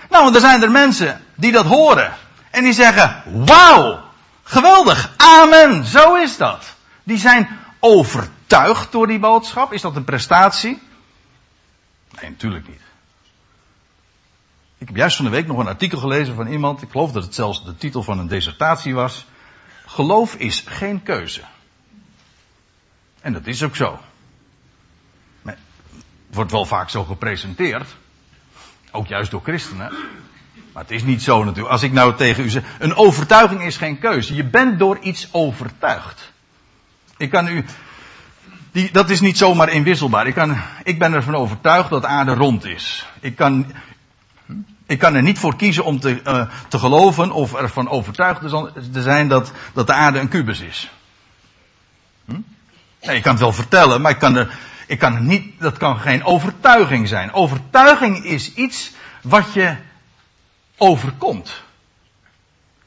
[0.10, 2.14] Nou, want er zijn er mensen die dat horen.
[2.52, 4.04] En die zeggen, wauw,
[4.44, 6.76] geweldig, amen, zo is dat.
[7.04, 9.74] Die zijn overtuigd door die boodschap.
[9.74, 10.82] Is dat een prestatie?
[12.22, 12.82] Nee, natuurlijk niet.
[14.78, 17.24] Ik heb juist van de week nog een artikel gelezen van iemand, ik geloof dat
[17.24, 19.26] het zelfs de titel van een dissertatie was.
[19.86, 21.42] Geloof is geen keuze.
[23.22, 24.00] En dat is ook zo.
[26.32, 27.96] Het wordt wel vaak zo gepresenteerd.
[28.92, 29.92] Ook juist door christenen.
[30.74, 31.72] Maar het is niet zo natuurlijk.
[31.72, 34.36] Als ik nou tegen u zeg, een overtuiging is geen keuze.
[34.36, 36.32] Je bent door iets overtuigd.
[37.18, 37.66] Ik kan u,
[38.72, 40.28] die, dat is niet zomaar inwisselbaar.
[40.28, 43.06] Ik, kan, ik ben ervan overtuigd dat de aarde rond is.
[43.20, 43.74] Ik kan,
[44.86, 48.42] ik kan er niet voor kiezen om te, uh, te geloven of ervan overtuigd
[48.92, 50.92] te zijn dat, dat de aarde een kubus is.
[52.26, 52.40] Hm?
[53.02, 54.54] Nee, ik kan het wel vertellen, maar ik kan er,
[54.88, 57.34] ik kan niet, dat kan geen overtuiging zijn.
[57.34, 59.76] Overtuiging is iets wat je
[60.82, 61.63] overkomt.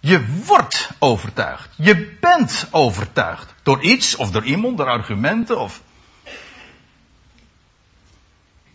[0.01, 1.69] Je wordt overtuigd.
[1.77, 3.55] Je bent overtuigd.
[3.63, 5.81] Door iets of door iemand, door argumenten of.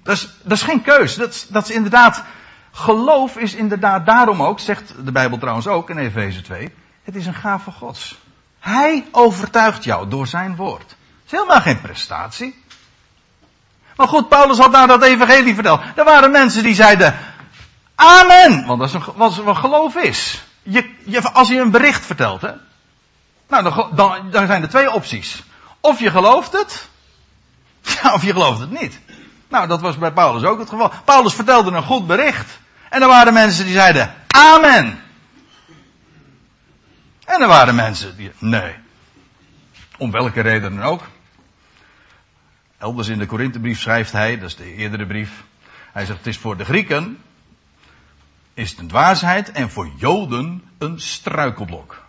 [0.04, 1.16] Dat is, dat is geen keus.
[1.16, 2.24] Dat is, dat is inderdaad.
[2.72, 6.74] Geloof is inderdaad daarom ook, zegt de Bijbel trouwens ook in Efeze 2.
[7.04, 8.18] Het is een gave Gods.
[8.60, 10.90] Hij overtuigt jou door zijn woord.
[10.90, 12.64] Het is helemaal geen prestatie.
[13.96, 15.82] Maar goed, Paulus had nou dat evangelie verteld.
[15.96, 17.16] Er waren mensen die zeiden,
[18.00, 18.66] Amen!
[18.66, 20.44] Want dat is een, wat, wat geloof is.
[20.64, 22.52] Je, je, als je een bericht vertelt, hè.
[23.48, 23.64] Nou,
[23.96, 25.44] dan, dan, zijn er twee opties.
[25.80, 26.88] Of je gelooft het,
[28.16, 29.00] of je gelooft het niet.
[29.48, 30.92] Nou, dat was bij Paulus ook het geval.
[31.06, 32.60] Paulus vertelde een goed bericht.
[32.90, 35.02] En er waren mensen die zeiden, Amen!
[37.26, 38.76] En er waren mensen die, nee.
[39.98, 41.02] Om welke reden dan ook.
[42.78, 45.44] Elders in de Korinthebrief schrijft hij, dat is de eerdere brief.
[45.92, 47.24] Hij zegt, het is voor de Grieken
[48.60, 52.04] is het een dwaasheid en voor Joden een struikelblok.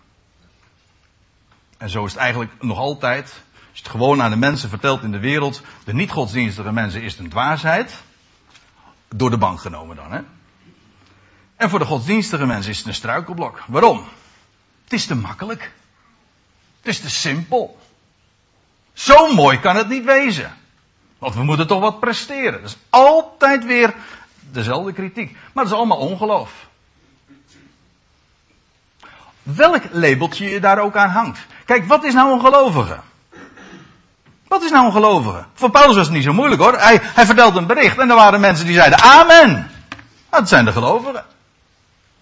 [1.78, 3.24] En zo is het eigenlijk nog altijd.
[3.24, 7.12] Als je het gewoon aan de mensen vertelt in de wereld, de niet-godsdienstige mensen is
[7.12, 7.94] het een dwaasheid.
[9.08, 10.20] Door de bank genomen dan, hè.
[11.56, 13.62] En voor de godsdienstige mensen is het een struikelblok.
[13.66, 14.04] Waarom?
[14.84, 15.72] Het is te makkelijk.
[16.76, 17.78] Het is te simpel.
[18.92, 20.56] Zo mooi kan het niet wezen.
[21.18, 22.60] Want we moeten toch wat presteren.
[22.60, 23.94] Dat is altijd weer
[24.54, 25.32] dezelfde kritiek.
[25.32, 26.52] Maar dat is allemaal ongeloof.
[29.42, 31.46] Welk labeltje je daar ook aan hangt.
[31.64, 32.98] Kijk, wat is nou een gelovige?
[34.48, 35.44] Wat is nou een gelovige?
[35.54, 36.78] Voor Paulus was het niet zo moeilijk hoor.
[36.78, 39.52] Hij, hij vertelde een bericht en er waren mensen die zeiden amen.
[40.30, 41.24] Nou, dat zijn de gelovigen.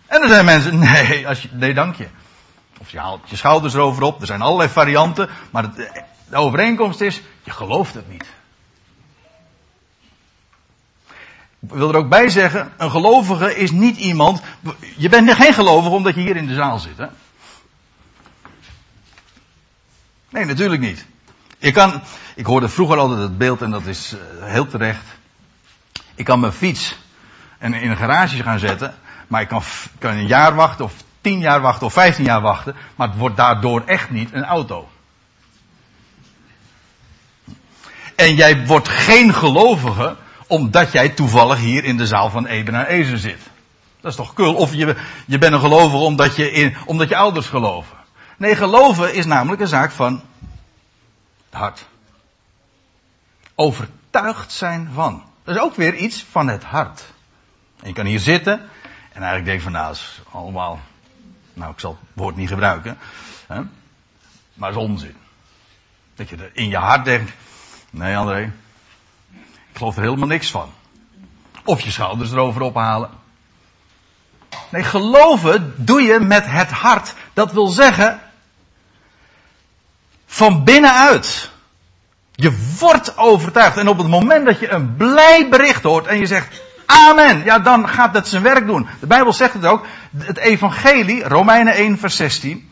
[0.07, 2.09] En er zijn mensen, nee, nee dank je.
[2.79, 4.21] Of je haalt je schouders erover op.
[4.21, 5.29] Er zijn allerlei varianten.
[5.51, 5.71] Maar
[6.31, 8.25] de overeenkomst is, je gelooft het niet.
[11.61, 14.42] Ik wil er ook bij zeggen, een gelovige is niet iemand.
[14.97, 17.07] Je bent geen gelovige omdat je hier in de zaal zit, hè?
[20.29, 21.07] Nee, natuurlijk niet.
[21.59, 22.03] Je kan,
[22.35, 25.05] ik hoorde vroeger altijd het beeld en dat is uh, heel terecht.
[26.14, 26.97] Ik kan mijn fiets
[27.59, 28.94] en in een garage gaan zetten,
[29.29, 29.62] maar ik kan,
[29.99, 33.37] kan een jaar wachten of tien jaar wachten of vijftien jaar wachten, maar het wordt
[33.37, 34.88] daardoor echt niet een auto.
[38.14, 40.16] En jij wordt geen gelovige
[40.49, 43.41] omdat jij toevallig hier in de zaal van Eben Ezer zit.
[44.01, 44.55] Dat is toch kul.
[44.55, 47.97] Of je, je bent een gelovige omdat je, in, omdat je ouders geloven.
[48.37, 50.23] Nee, geloven is namelijk een zaak van
[51.51, 51.87] het hart.
[53.55, 55.23] Overtuigd zijn van.
[55.45, 57.05] Dat is ook weer iets van het hart.
[57.81, 58.61] En je kan hier zitten
[59.13, 60.81] en eigenlijk denk van nou, is allemaal,
[61.55, 62.99] nou ik zal het woord niet gebruiken,
[63.47, 63.61] hè?
[64.55, 65.17] maar dat is onzin.
[66.15, 67.33] Dat je er in je hart denkt,
[67.91, 68.53] nee André,
[69.79, 70.71] geloof er helemaal niks van.
[71.64, 73.11] Of je schouders erover ophalen.
[74.69, 77.14] Nee, geloven doe je met het hart.
[77.33, 78.21] Dat wil zeggen,
[80.27, 81.51] van binnenuit.
[82.33, 83.77] Je wordt overtuigd.
[83.77, 87.45] En op het moment dat je een blij bericht hoort en je zegt, Amen.
[87.45, 88.88] Ja, dan gaat het zijn werk doen.
[89.01, 89.87] De Bijbel zegt het ook.
[90.17, 92.71] Het evangelie, Romeinen 1 vers 16.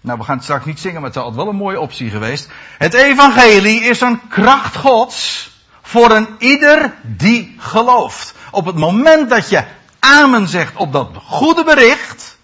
[0.00, 2.48] Nou, we gaan het straks niet zingen, maar het altijd wel een mooie optie geweest.
[2.78, 5.49] Het evangelie is een kracht gods
[5.90, 8.34] voor een ieder die gelooft.
[8.50, 9.64] Op het moment dat je
[9.98, 12.38] amen zegt op dat goede bericht,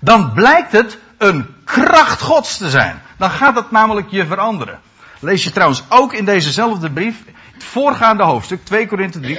[0.00, 3.02] dan blijkt het een kracht gods te zijn.
[3.18, 4.80] Dan gaat het namelijk je veranderen.
[5.18, 7.16] Lees je trouwens ook in dezezelfde brief,
[7.52, 9.38] het voorgaande hoofdstuk, 2 Korinthe 3.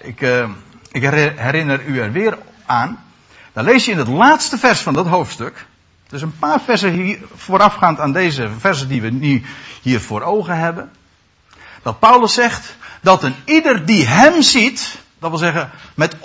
[0.00, 0.48] Ik, uh,
[0.90, 1.02] ik
[1.36, 3.04] herinner u er weer aan.
[3.52, 5.66] Dan lees je in het laatste vers van dat hoofdstuk.
[6.08, 9.42] Dus een paar versen hier voorafgaand aan deze versen die we nu
[9.82, 10.90] hier voor ogen hebben
[11.84, 16.16] dat Paulus zegt dat een ieder die hem ziet, dat wil zeggen, met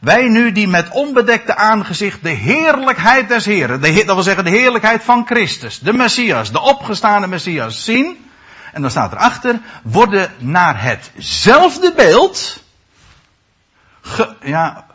[0.00, 5.02] wij nu die met onbedekte aangezicht de heerlijkheid des Heren, dat wil zeggen de heerlijkheid
[5.02, 8.30] van Christus, de Messias, de opgestane Messias zien,
[8.72, 12.62] en dan staat erachter, worden naar hetzelfde beeld,
[14.00, 14.86] ge, ja,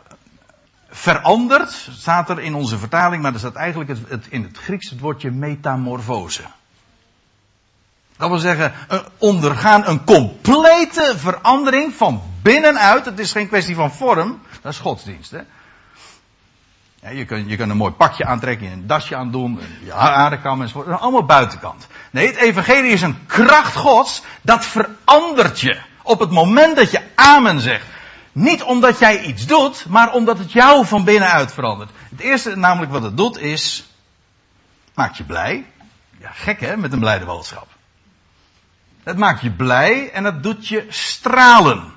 [0.90, 5.00] veranderd, staat er in onze vertaling, maar er staat eigenlijk het, in het Grieks het
[5.00, 6.42] woordje metamorfose.
[8.16, 8.72] Dat wil zeggen,
[9.18, 13.04] ondergaan een complete verandering van binnenuit.
[13.04, 14.42] Het is geen kwestie van vorm.
[14.62, 15.30] Dat is godsdienst.
[15.30, 15.40] Hè?
[17.02, 20.86] Ja, je, kunt, je een mooi pakje aantrekken, een dasje aan doen, je haren enzovoort.
[20.86, 21.86] Dat is allemaal buitenkant.
[22.10, 24.22] Nee, het evangelie is een kracht gods.
[24.42, 25.80] Dat verandert je.
[26.02, 27.86] Op het moment dat je amen zegt.
[28.32, 31.90] Niet omdat jij iets doet, maar omdat het jou van binnenuit verandert.
[32.10, 33.84] Het eerste namelijk wat het doet is,
[34.94, 35.64] maakt je blij.
[36.20, 37.71] Ja, gek hè, met een blijde boodschap.
[39.02, 41.92] Het maakt je blij en het doet je stralen.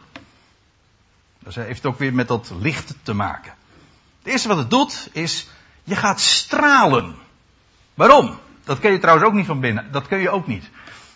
[1.39, 3.53] Dat heeft ook weer met dat licht te maken.
[4.19, 5.47] Het eerste wat het doet is,
[5.83, 7.15] je gaat stralen.
[7.93, 8.39] Waarom?
[8.63, 9.91] Dat kun je trouwens ook niet van binnen.
[9.91, 10.69] Dat kun je ook niet.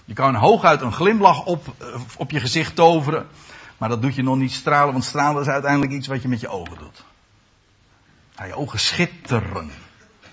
[0.06, 3.28] Je kan hooguit een glimlach op, eh, op je gezicht toveren.
[3.78, 6.40] Maar dat doet je nog niet stralen, want stralen is uiteindelijk iets wat je met
[6.40, 7.04] je ogen doet.
[8.38, 9.72] Ja, je ogen schitteren.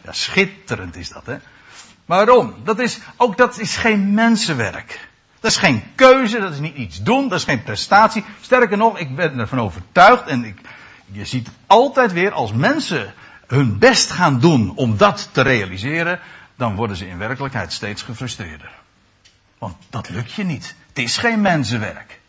[0.04, 1.36] Ja, schitterend is dat, hè.
[2.04, 2.54] Waarom?
[2.64, 5.08] Dat is, ook dat is geen mensenwerk.
[5.46, 8.24] Dat is geen keuze, dat is niet iets doen, dat is geen prestatie.
[8.40, 10.61] Sterker nog, ik ben ervan overtuigd en ik,
[11.12, 13.14] je ziet altijd weer als mensen
[13.46, 16.20] hun best gaan doen om dat te realiseren,
[16.56, 18.70] dan worden ze in werkelijkheid steeds gefrustreerder.
[19.59, 20.74] Want dat lukt je niet.
[20.88, 22.20] Het is geen mensenwerk.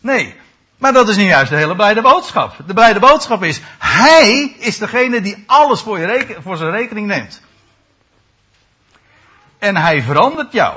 [0.00, 0.34] Nee,
[0.76, 2.56] maar dat is niet juist de hele blijde boodschap.
[2.66, 7.40] De blijde boodschap is, Hij is degene die alles voor, je voor zijn rekening neemt.
[9.58, 10.74] En Hij verandert jou.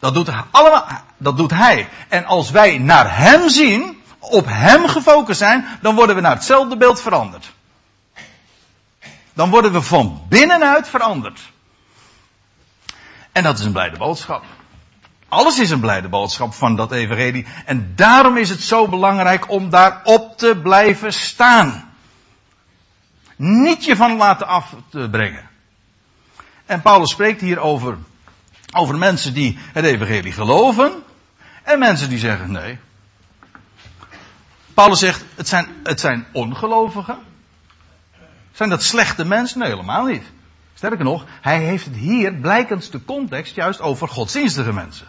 [0.00, 0.86] Dat doet, allemaal,
[1.16, 1.88] dat doet Hij.
[2.08, 6.76] En als wij naar Hem zien, op Hem gefocust zijn, dan worden we naar hetzelfde
[6.76, 7.52] beeld veranderd.
[9.32, 11.40] Dan worden we van binnenuit veranderd.
[13.32, 14.44] En dat is een blijde boodschap.
[15.28, 17.46] Alles is een blijde boodschap van dat evangelie.
[17.64, 21.92] En daarom is het zo belangrijk om daarop te blijven staan.
[23.36, 25.48] Niet je van laten af te brengen.
[26.66, 27.98] En Paulus spreekt hier over,
[28.72, 30.92] over mensen die het evangelie geloven.
[31.62, 32.78] En mensen die zeggen nee.
[34.74, 37.18] Paulus zegt, het zijn, het zijn ongelovigen.
[38.52, 39.58] Zijn dat slechte mensen?
[39.58, 40.22] Nee, helemaal niet.
[40.74, 45.06] Sterker nog, hij heeft het hier, blijkens de context, juist over godsdienstige mensen.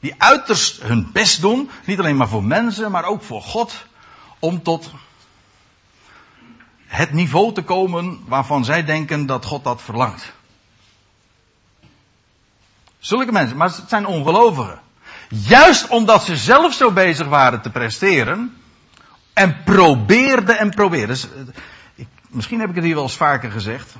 [0.00, 3.86] Die uiterst hun best doen, niet alleen maar voor mensen, maar ook voor God,
[4.38, 4.90] om tot
[6.86, 10.32] het niveau te komen waarvan zij denken dat God dat verlangt.
[13.02, 14.80] Zulke mensen, maar het zijn ongelovigen.
[15.28, 18.56] Juist omdat ze zelf zo bezig waren te presteren,
[19.32, 21.08] en probeerden en probeerden.
[21.08, 21.40] Dus, eh,
[21.94, 23.94] ik, misschien heb ik het hier wel eens vaker gezegd.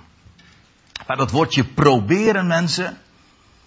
[1.06, 2.98] Maar dat woordje proberen mensen,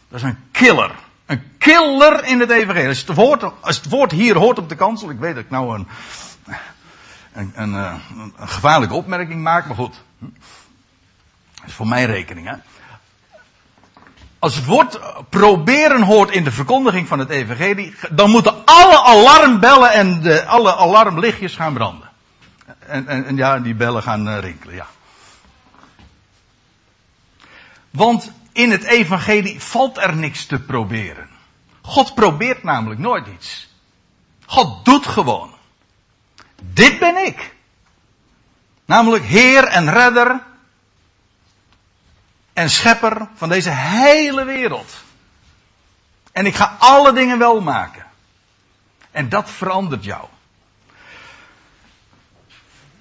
[0.10, 0.92] dat is een killer.
[1.26, 2.88] Een killer in het evangelie.
[2.88, 5.50] Als het, woord, als het woord hier hoort op de kansel, ik weet dat ik
[5.50, 5.88] nou een,
[7.34, 10.04] een, een, eh, een gevaarlijke opmerking maak, maar goed.
[10.20, 12.56] Dat is voor mijn rekening, hè.
[14.46, 19.92] Als het woord proberen hoort in de verkondiging van het evangelie, dan moeten alle alarmbellen
[19.92, 22.10] en de, alle alarmlichtjes gaan branden.
[22.80, 24.88] En, en, ja, die bellen gaan uh, rinkelen, ja.
[27.90, 31.30] Want in het evangelie valt er niks te proberen.
[31.82, 33.68] God probeert namelijk nooit iets.
[34.46, 35.54] God doet gewoon.
[36.62, 37.56] Dit ben ik.
[38.86, 40.42] Namelijk Heer en Redder
[42.56, 45.04] en Schepper van deze hele wereld.
[46.32, 48.06] En ik ga alle dingen wel maken.
[49.12, 50.26] En dat verandert jou.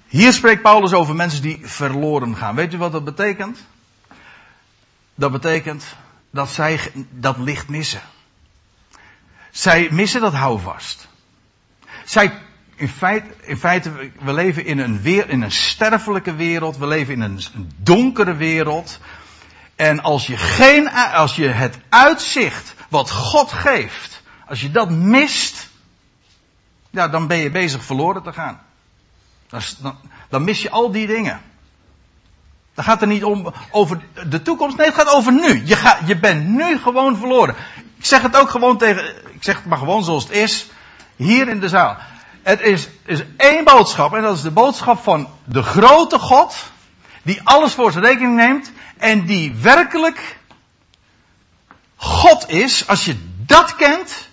[0.07, 2.55] Hier spreekt Paulus over mensen die verloren gaan.
[2.55, 3.59] Weet u wat dat betekent?
[5.15, 5.95] Dat betekent
[6.29, 8.01] dat zij dat licht missen.
[9.51, 11.07] Zij missen dat houvast.
[12.05, 12.41] Zij,
[12.75, 16.77] in feite, in feite we leven in een, weer, in een sterfelijke wereld.
[16.77, 18.99] We leven in een, een donkere wereld.
[19.75, 25.69] En als je, geen, als je het uitzicht wat God geeft, als je dat mist,
[26.89, 28.61] ja, dan ben je bezig verloren te gaan.
[29.79, 29.97] Dan,
[30.29, 31.41] dan mis je al die dingen.
[32.73, 34.77] Dan gaat het niet om over de toekomst.
[34.77, 35.65] Nee, het gaat over nu.
[35.65, 37.55] Je, je bent nu gewoon verloren.
[37.97, 40.67] Ik zeg het ook gewoon tegen, ik zeg het maar gewoon zoals het is.
[41.15, 41.97] Hier in de zaal.
[42.43, 44.13] Het is, is één boodschap.
[44.13, 46.55] En dat is de boodschap van de grote God.
[47.23, 48.71] Die alles voor zijn rekening neemt.
[48.97, 50.37] En die werkelijk
[51.95, 52.87] God is.
[52.87, 54.29] Als je dat kent.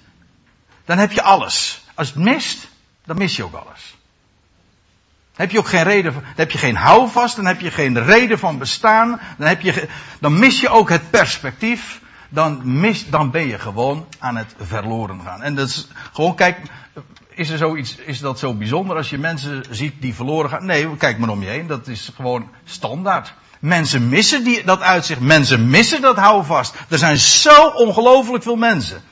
[0.84, 1.84] Dan heb je alles.
[1.94, 2.68] Als het mist.
[3.04, 3.94] Dan mis je ook alles
[5.36, 8.38] heb je ook geen reden, dan heb je geen houvast, dan heb je geen reden
[8.38, 9.88] van bestaan, dan, heb je,
[10.20, 15.20] dan mis je ook het perspectief, dan, mis, dan ben je gewoon aan het verloren
[15.20, 15.42] gaan.
[15.42, 16.58] En dat is gewoon, kijk,
[17.28, 20.66] is er zoiets, is dat zo bijzonder als je mensen ziet die verloren gaan?
[20.66, 23.34] Nee, kijk maar om je heen, dat is gewoon standaard.
[23.62, 26.74] Mensen missen die, dat uitzicht, mensen missen dat houvast.
[26.88, 29.02] Er zijn zo ongelooflijk veel mensen.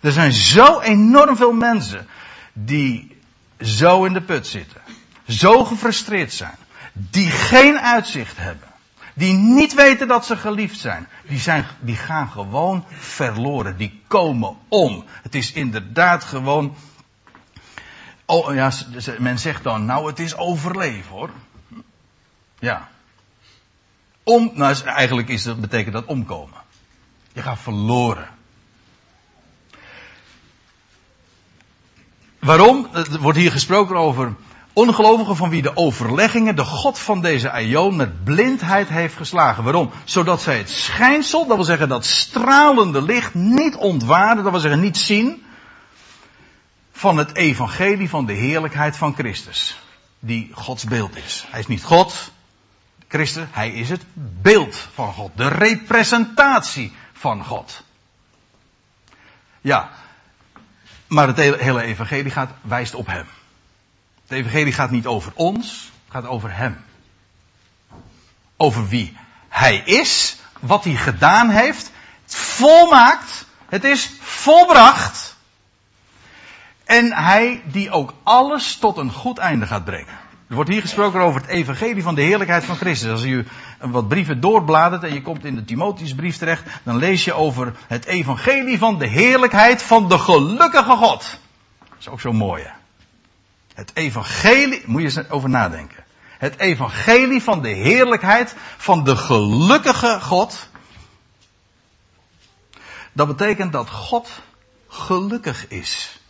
[0.00, 2.06] Er zijn zo enorm veel mensen
[2.52, 3.16] die
[3.60, 4.80] zo in de put zitten.
[5.26, 6.56] Zo gefrustreerd zijn.
[6.92, 8.68] Die geen uitzicht hebben.
[9.14, 11.08] Die niet weten dat ze geliefd zijn.
[11.26, 13.76] Die, zijn, die gaan gewoon verloren.
[13.76, 15.04] Die komen om.
[15.22, 16.76] Het is inderdaad gewoon.
[18.24, 18.70] Oh ja,
[19.18, 21.30] men zegt dan, nou het is overleven hoor.
[22.58, 22.88] Ja.
[24.22, 26.58] Om, nou eigenlijk is betekent dat omkomen.
[27.32, 28.28] Je gaat verloren.
[32.38, 32.88] Waarom?
[32.92, 34.34] Er wordt hier gesproken over
[34.72, 39.64] ongelovigen van wie de overleggingen de God van deze aion met blindheid heeft geslagen.
[39.64, 39.90] Waarom?
[40.04, 44.80] Zodat zij het schijnsel, dat wil zeggen dat stralende licht, niet ontwaarden, dat wil zeggen
[44.80, 45.44] niet zien,
[46.92, 49.78] van het evangelie van de heerlijkheid van Christus.
[50.18, 51.44] Die Gods beeld is.
[51.50, 52.32] Hij is niet God,
[53.08, 54.02] Christus, hij is het
[54.42, 55.30] beeld van God.
[55.34, 57.82] De representatie van God.
[59.60, 59.90] Ja,
[61.06, 63.26] maar het hele evangelie gaat, wijst op hem.
[64.22, 66.84] Het evangelie gaat niet over ons, het gaat over hem.
[68.56, 69.16] Over wie
[69.48, 71.90] hij is, wat hij gedaan heeft,
[72.22, 75.36] het volmaakt, het is volbracht.
[76.84, 80.18] En hij die ook alles tot een goed einde gaat brengen.
[80.48, 83.10] Er wordt hier gesproken over het evangelie van de heerlijkheid van Christus.
[83.10, 83.46] Als u
[83.80, 88.04] wat brieven doorbladert en je komt in de Timotheusbrief terecht, dan lees je over het
[88.04, 91.38] evangelie van de heerlijkheid van de gelukkige God.
[91.88, 92.62] Dat is ook zo mooi.
[92.62, 92.70] Hè?
[93.74, 96.04] Het evangelie, moet je eens over nadenken.
[96.38, 100.68] Het evangelie van de heerlijkheid van de gelukkige God.
[103.12, 104.30] Dat betekent dat God
[104.88, 106.20] gelukkig is.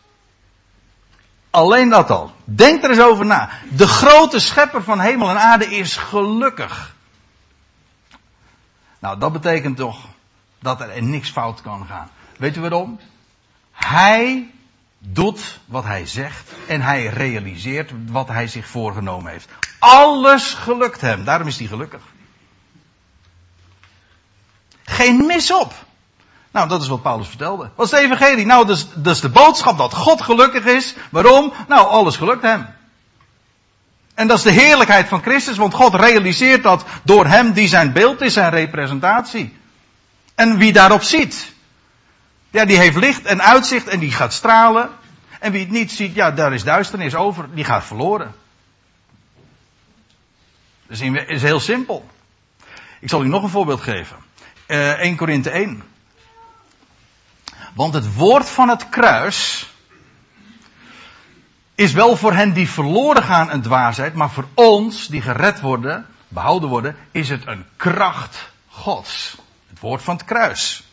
[1.50, 2.32] Alleen dat al.
[2.44, 3.50] Denk er eens over na.
[3.70, 6.96] De grote schepper van hemel en aarde is gelukkig.
[8.98, 10.06] Nou, dat betekent toch
[10.58, 12.10] dat er niks fout kan gaan.
[12.36, 13.00] Weet u waarom?
[13.72, 14.50] Hij
[14.98, 19.48] doet wat hij zegt en hij realiseert wat hij zich voorgenomen heeft.
[19.78, 22.02] Alles gelukt hem, daarom is hij gelukkig.
[24.84, 25.74] Geen mis op.
[26.58, 27.70] Nou, dat is wat Paulus vertelde.
[27.74, 28.46] Wat is de evangelie?
[28.46, 30.94] Nou, dat is, de boodschap dat God gelukkig is.
[31.10, 31.52] Waarom?
[31.68, 32.66] Nou, alles gelukt hem.
[34.14, 37.92] En dat is de heerlijkheid van Christus, want God realiseert dat door hem die zijn
[37.92, 39.56] beeld is, zijn representatie.
[40.34, 41.52] En wie daarop ziet,
[42.50, 44.90] ja, die heeft licht en uitzicht en die gaat stralen.
[45.40, 48.34] En wie het niet ziet, ja, daar is duisternis over, die gaat verloren.
[50.86, 52.08] Dat is heel simpel.
[53.00, 54.16] Ik zal u nog een voorbeeld geven.
[54.68, 55.82] Uh, 1 Korinthe 1.
[57.78, 59.68] Want het woord van het kruis
[61.74, 66.06] is wel voor hen die verloren gaan een dwaasheid, maar voor ons die gered worden,
[66.28, 69.36] behouden worden, is het een kracht Gods.
[69.68, 70.84] Het woord van het kruis.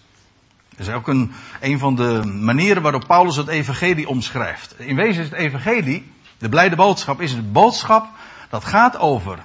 [0.69, 4.79] Dat is ook een, een van de manieren waarop Paulus het evangelie omschrijft.
[4.79, 8.07] In wezen is het evangelie, de blijde boodschap, is het boodschap
[8.49, 9.39] dat gaat over,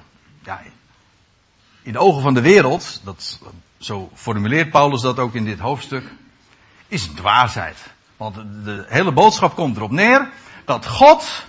[0.44, 0.60] ja,
[1.82, 3.40] in de ogen van de wereld, dat,
[3.78, 6.04] zo formuleert Paulus dat ook in dit hoofdstuk,
[6.90, 7.76] is een dwaasheid.
[8.16, 8.34] Want
[8.64, 10.28] de hele boodschap komt erop neer
[10.64, 11.44] dat God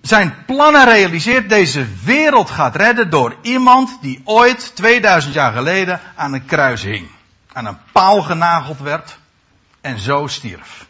[0.00, 6.32] zijn plannen realiseert, deze wereld gaat redden door iemand die ooit 2000 jaar geleden aan
[6.32, 7.08] een kruis hing.
[7.52, 9.18] Aan een paal genageld werd
[9.80, 10.86] en zo stierf.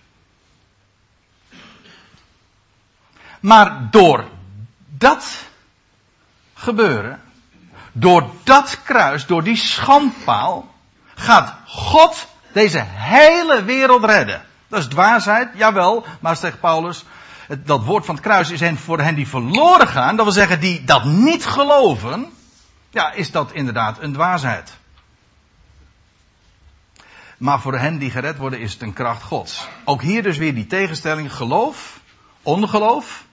[3.41, 4.25] Maar door
[4.89, 5.45] dat
[6.55, 7.23] gebeuren,
[7.93, 10.75] door dat kruis, door die schandpaal,
[11.15, 12.27] gaat God
[12.57, 14.43] deze hele wereld redden.
[14.69, 17.05] Dat is dwaasheid, jawel, maar zegt Paulus,
[17.59, 20.85] dat woord van het kruis is voor hen die verloren gaan, dat wil zeggen die
[20.85, 22.33] dat niet geloven,
[22.91, 24.73] ja, is dat inderdaad een dwaasheid.
[27.37, 29.69] Maar voor hen die gered worden is het een kracht Gods.
[29.85, 32.01] Ook hier dus weer die tegenstelling geloof,
[32.43, 33.25] ongeloof.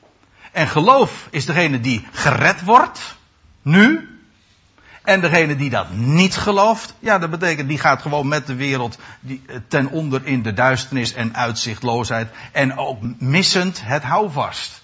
[0.51, 3.15] En geloof is degene die gered wordt,
[3.61, 4.12] nu,
[5.03, 8.97] en degene die dat niet gelooft, ja, dat betekent die gaat gewoon met de wereld
[9.27, 9.35] eh,
[9.67, 12.31] ten onder in de duisternis en uitzichtloosheid.
[12.51, 14.81] En ook missend het houvast.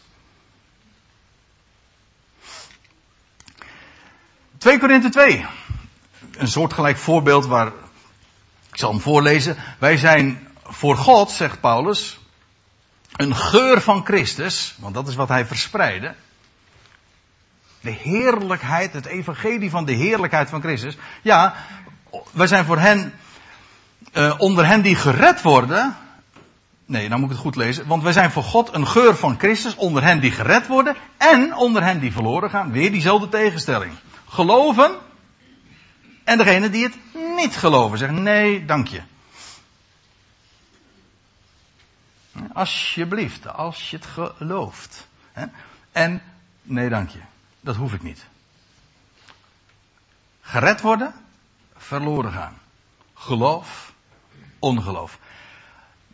[4.57, 5.45] 2 Korinthe 2.
[6.38, 7.67] Een soortgelijk voorbeeld waar,
[8.72, 9.57] ik zal hem voorlezen.
[9.78, 12.20] Wij zijn voor God, zegt Paulus,
[13.11, 16.15] een geur van Christus, want dat is wat hij verspreidde.
[17.82, 20.97] De heerlijkheid, het evangelie van de heerlijkheid van Christus.
[21.21, 21.55] Ja,
[22.32, 23.13] wij zijn voor hen,
[24.13, 25.95] uh, onder hen die gered worden.
[26.86, 27.88] Nee, nou moet ik het goed lezen.
[27.88, 31.55] Want wij zijn voor God een geur van Christus onder hen die gered worden en
[31.55, 32.71] onder hen die verloren gaan.
[32.71, 33.93] Weer diezelfde tegenstelling.
[34.27, 34.91] Geloven
[36.30, 36.97] en degene die het
[37.36, 39.01] niet geloven zeggen nee, dank je.
[42.53, 45.07] Alsjeblieft, als je het gelooft.
[45.91, 46.21] En,
[46.61, 47.19] nee dank je,
[47.62, 48.26] dat hoef ik niet.
[50.41, 51.14] Gered worden,
[51.78, 52.57] verloren gaan.
[53.14, 53.93] Geloof,
[54.60, 55.20] ongeloof.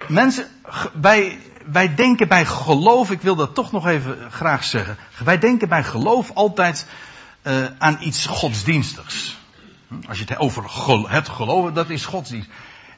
[0.07, 0.47] Mensen,
[0.93, 4.97] wij, wij denken bij geloof, ik wil dat toch nog even graag zeggen.
[5.23, 6.87] Wij denken bij geloof altijd
[7.43, 9.37] uh, aan iets godsdienstigs.
[10.07, 10.63] Als je het over
[11.09, 12.49] het geloven, dat is godsdienst.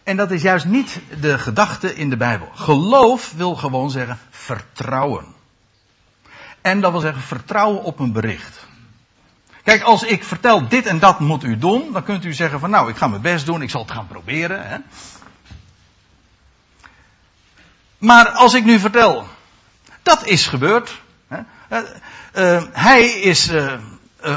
[0.04, 2.50] En dat is juist niet de gedachte in de Bijbel.
[2.54, 5.36] Geloof wil gewoon zeggen vertrouwen.
[6.68, 8.66] En dat wil zeggen vertrouwen op een bericht.
[9.64, 12.70] Kijk, als ik vertel dit en dat moet u doen, dan kunt u zeggen van
[12.70, 14.68] nou, ik ga mijn best doen, ik zal het gaan proberen.
[14.70, 14.78] Hè.
[17.98, 19.28] Maar als ik nu vertel,
[20.02, 21.02] dat is gebeurd.
[21.28, 21.40] Hè,
[22.36, 23.74] uh, hij is uh,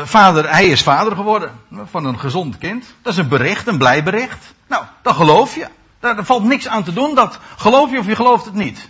[0.05, 1.61] vader, hij is vader geworden
[1.91, 2.95] van een gezond kind.
[3.03, 4.55] Dat is een bericht, een blij bericht.
[4.67, 5.67] Nou, dan geloof je.
[6.01, 7.15] Daar valt niks aan te doen.
[7.15, 8.89] Dat geloof je of je gelooft het niet.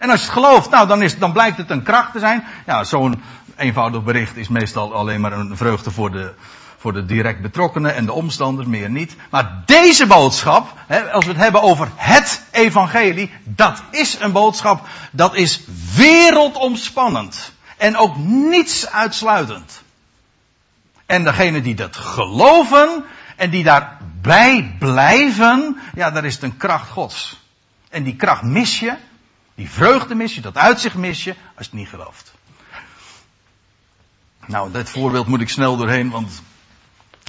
[0.00, 2.44] En als je het gelooft, nou, dan, is, dan blijkt het een kracht te zijn.
[2.66, 3.22] Ja, zo'n
[3.56, 6.32] eenvoudig bericht is meestal alleen maar een vreugde voor de,
[6.78, 9.16] voor de direct betrokkenen en de omstanders, meer niet.
[9.30, 14.86] Maar deze boodschap, hè, als we het hebben over het evangelie, dat is een boodschap,
[15.10, 15.60] dat is
[15.96, 17.52] wereldomspannend.
[17.76, 19.82] En ook niets uitsluitend.
[21.06, 23.04] En degene die dat geloven
[23.36, 27.40] en die daarbij blijven, ja, daar is het een kracht gods.
[27.90, 28.96] En die kracht mis je,
[29.60, 32.32] die vreugde mis je, dat uitzicht mis je, als je het niet gelooft.
[34.46, 36.42] Nou, dit voorbeeld moet ik snel doorheen, want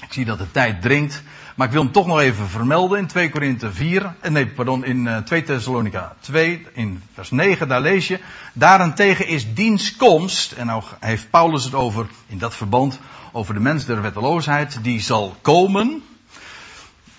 [0.03, 1.23] ik zie dat de tijd dringt.
[1.55, 4.13] Maar ik wil hem toch nog even vermelden in 2 Korinthe 4.
[4.19, 8.19] Eh, nee, pardon, in 2 eh, Thessalonica 2, in vers 9, daar lees je.
[8.53, 12.99] Daarentegen is dienstkomst, en nou heeft Paulus het over, in dat verband,
[13.31, 16.03] over de mens der wetteloosheid, die zal komen.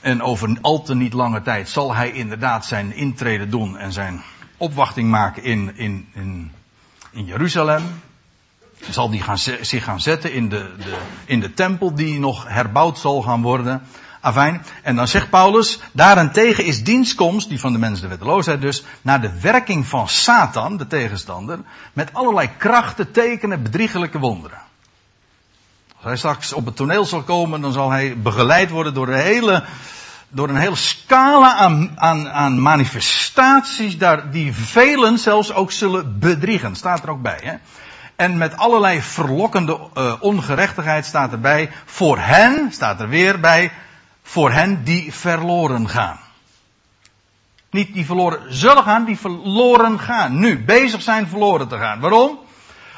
[0.00, 4.22] En over al te niet lange tijd zal hij inderdaad zijn intrede doen en zijn
[4.62, 6.52] opwachting maken in, in, in,
[7.10, 7.82] in Jeruzalem.
[8.90, 12.98] Zal die gaan, zich gaan zetten in de, de, in de tempel die nog herbouwd
[12.98, 13.82] zal gaan worden.
[14.20, 14.64] Afijn.
[14.82, 19.20] En dan zegt Paulus, daarentegen is dienstkomst, die van de mensen de wetteloosheid dus, naar
[19.20, 21.58] de werking van Satan, de tegenstander,
[21.92, 24.58] met allerlei krachten, tekenen, bedriegelijke wonderen.
[25.94, 29.22] Als hij straks op het toneel zal komen, dan zal hij begeleid worden door een
[29.22, 29.64] hele,
[30.34, 36.76] door een hele scala aan, aan, aan manifestaties, daar, die velen zelfs ook zullen bedriegen.
[36.76, 37.40] Staat er ook bij.
[37.42, 37.54] Hè?
[38.16, 41.70] En met allerlei verlokkende uh, ongerechtigheid staat erbij.
[41.84, 43.72] Voor hen, staat er weer bij,
[44.22, 46.18] voor hen die verloren gaan.
[47.70, 50.38] Niet die verloren zullen gaan, die verloren gaan.
[50.38, 52.00] Nu, bezig zijn verloren te gaan.
[52.00, 52.38] Waarom?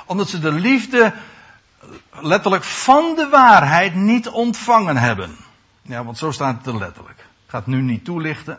[0.07, 1.13] Omdat ze de liefde
[2.11, 5.37] letterlijk van de waarheid niet ontvangen hebben.
[5.83, 7.24] Ja, want zo staat het er letterlijk.
[7.55, 8.59] Ga het nu niet toelichten.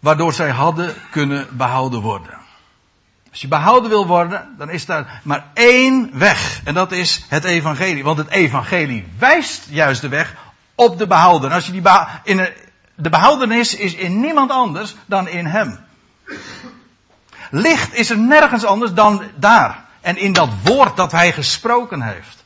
[0.00, 2.38] Waardoor zij hadden kunnen behouden worden.
[3.30, 6.60] Als je behouden wil worden, dan is daar maar één weg.
[6.64, 8.04] En dat is het evangelie.
[8.04, 10.34] Want het evangelie wijst juist de weg
[10.74, 11.52] op de behouden.
[11.52, 11.82] als je die
[12.24, 12.52] in een,
[12.94, 15.78] de behoudenis is in niemand anders dan in hem.
[17.50, 19.84] Licht is er nergens anders dan daar.
[20.00, 22.41] En in dat woord dat hij gesproken heeft.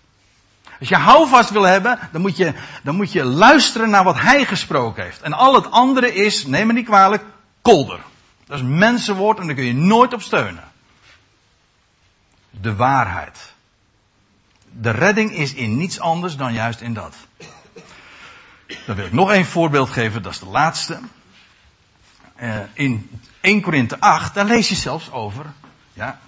[0.81, 4.45] Als je houvast wil hebben, dan moet je, dan moet je luisteren naar wat hij
[4.45, 5.23] gesproken heeft.
[5.23, 7.25] En al het andere is, neem me niet kwalijk,
[7.63, 8.01] kolder.
[8.47, 10.65] Dat is mensenwoord en daar kun je nooit op steunen.
[12.51, 13.55] De waarheid.
[14.71, 17.15] De redding is in niets anders dan juist in dat.
[18.87, 21.01] Dan wil ik nog een voorbeeld geven, dat is de laatste.
[22.41, 25.45] Uh, in 1 Korinthe 8, daar lees je zelfs over,
[25.93, 26.21] ja,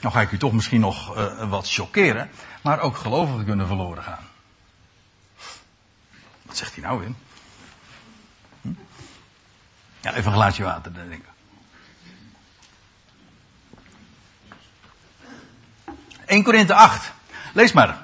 [0.00, 2.30] nou ga ik u toch misschien nog uh, wat chockeren,
[2.62, 4.24] maar ook gelovigen kunnen verloren gaan.
[6.42, 7.12] Wat zegt hij nou weer?
[8.60, 8.68] Hm?
[10.00, 11.24] Ja, even een glaasje water, denk ik.
[16.26, 17.12] 1 Korinthe 8.
[17.52, 17.98] Lees maar.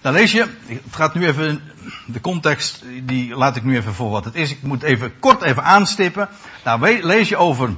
[0.00, 1.62] Dan lees je, het gaat nu even,
[2.06, 4.50] de context, die laat ik nu even voor wat het is.
[4.50, 6.28] Ik moet even kort even aanstippen.
[6.64, 7.74] Nou, lees je over,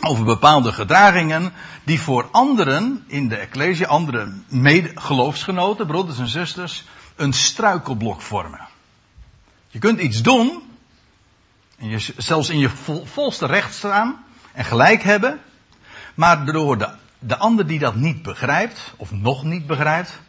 [0.00, 1.52] over bepaalde gedragingen
[1.84, 6.84] die voor anderen in de Ecclesia, andere medegeloofsgenoten, broeders en zusters,
[7.16, 8.68] een struikelblok vormen.
[9.68, 10.62] Je kunt iets doen,
[11.78, 15.40] en je zelfs in je vol, volste recht staan en gelijk hebben,
[16.14, 16.88] maar door de,
[17.18, 20.20] de ander die dat niet begrijpt, of nog niet begrijpt,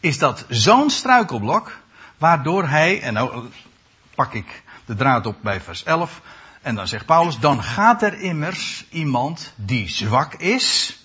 [0.00, 1.78] is dat zo'n struikelblok,
[2.18, 3.48] waardoor hij, en nou
[4.14, 6.20] pak ik de draad op bij vers 11,
[6.62, 10.98] en dan zegt Paulus, dan gaat er immers iemand die zwak is,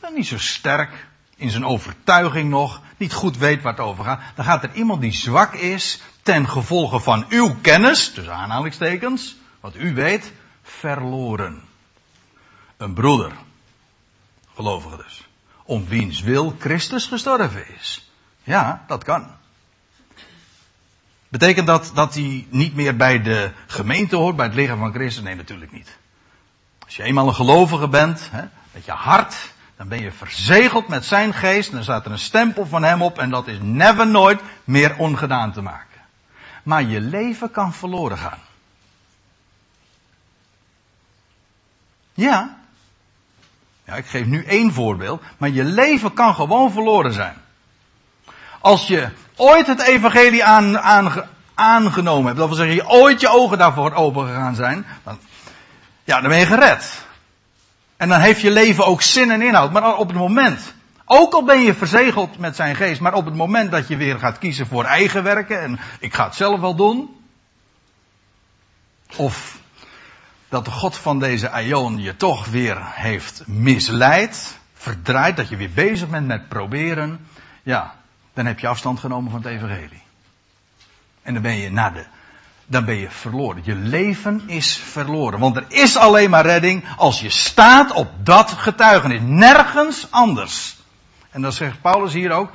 [0.00, 4.20] dan niet zo sterk in zijn overtuiging nog, niet goed weet waar het over gaat,
[4.34, 9.76] dan gaat er iemand die zwak is, ten gevolge van uw kennis, tussen aanhalingstekens, wat
[9.76, 10.32] u weet,
[10.62, 11.62] verloren.
[12.76, 13.32] Een broeder.
[14.54, 15.28] Gelovige dus.
[15.62, 18.10] Om wiens wil Christus gestorven is.
[18.42, 19.30] Ja, dat kan.
[21.38, 25.22] Betekent dat dat hij niet meer bij de gemeente hoort, bij het lichaam van Christus?
[25.22, 25.96] Nee, natuurlijk niet.
[26.84, 31.04] Als je eenmaal een gelovige bent, hè, met je hart, dan ben je verzegeld met
[31.04, 34.40] zijn geest, dan staat er een stempel van hem op en dat is never nooit
[34.64, 36.00] meer ongedaan te maken.
[36.62, 38.40] Maar je leven kan verloren gaan.
[42.14, 42.56] Ja.
[43.84, 47.36] Ja, ik geef nu één voorbeeld, maar je leven kan gewoon verloren zijn.
[48.60, 51.24] Als je ooit het evangelie aan,
[51.54, 55.18] aangenomen hebt, dat wil zeggen je ooit je ogen daarvoor open gegaan zijn, dan,
[56.04, 57.04] ja, dan ben je gered.
[57.96, 59.72] En dan heeft je leven ook zin en inhoud.
[59.72, 60.74] Maar op het moment,
[61.04, 64.18] ook al ben je verzegeld met zijn geest, maar op het moment dat je weer
[64.18, 67.16] gaat kiezen voor eigen werken en ik ga het zelf wel doen,
[69.16, 69.58] of
[70.48, 75.70] dat de God van deze Aion je toch weer heeft misleid, verdraaid, dat je weer
[75.70, 77.26] bezig bent met proberen,
[77.62, 77.94] ja,
[78.36, 80.02] dan heb je afstand genomen van het evangelie.
[81.22, 82.04] En dan ben je naar de,
[82.66, 83.62] dan ben je verloren.
[83.64, 85.38] Je leven is verloren.
[85.38, 89.20] Want er is alleen maar redding als je staat op dat getuigenis.
[89.22, 90.76] Nergens anders.
[91.30, 92.50] En dan zegt Paulus hier ook,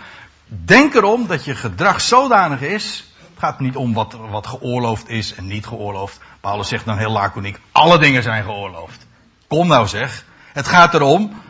[0.46, 3.14] denk erom dat je gedrag zodanig is.
[3.18, 6.20] Het gaat niet om wat, wat geoorloofd is en niet geoorloofd.
[6.42, 9.06] Paulus zegt dan heel laconiek, alle dingen zijn geoorloofd.
[9.48, 10.26] Kom nou zeg.
[10.54, 11.42] Het gaat erom,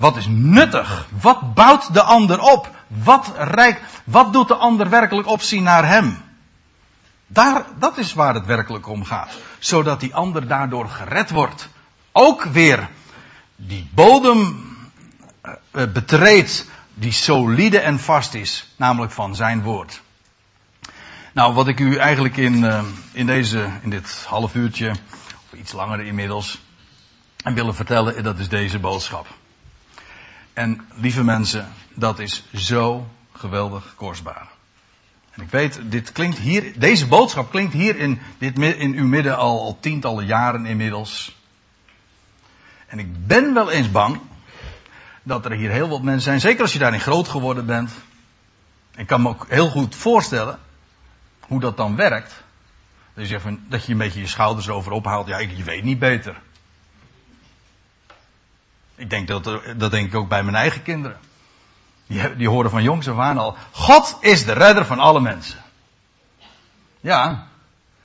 [0.00, 1.06] wat is nuttig?
[1.20, 2.70] Wat bouwt de ander op?
[2.86, 6.22] Wat rijk, wat doet de ander werkelijk opzien naar hem?
[7.26, 9.32] Daar, dat is waar het werkelijk om gaat.
[9.58, 11.68] Zodat die ander daardoor gered wordt.
[12.12, 12.88] Ook weer
[13.56, 14.64] die bodem
[15.44, 15.52] uh,
[15.92, 18.72] betreedt die solide en vast is.
[18.76, 20.00] Namelijk van zijn woord.
[21.32, 22.82] Nou, wat ik u eigenlijk in, uh,
[23.12, 24.90] in, deze, in dit half uurtje,
[25.50, 26.60] of iets langer inmiddels,
[27.36, 29.26] willen vertellen, dat is deze boodschap.
[30.52, 34.48] En lieve mensen, dat is zo geweldig kostbaar.
[35.30, 39.36] En ik weet, dit klinkt hier, deze boodschap klinkt hier in, dit, in uw midden
[39.36, 41.36] al, al tientallen jaren inmiddels.
[42.86, 44.20] En ik ben wel eens bang
[45.22, 47.90] dat er hier heel wat mensen zijn, zeker als je daarin groot geworden bent.
[48.96, 50.58] Ik kan me ook heel goed voorstellen
[51.40, 52.42] hoe dat dan werkt.
[53.14, 55.26] Dat je, dat je een beetje je schouders erover ophaalt.
[55.26, 56.40] Ja, je weet niet beter.
[59.00, 59.44] Ik denk dat,
[59.76, 61.18] dat denk ik ook bij mijn eigen kinderen.
[62.06, 63.56] Die, die horen van jongs af aan al.
[63.70, 65.58] God is de redder van alle mensen.
[67.00, 67.46] Ja.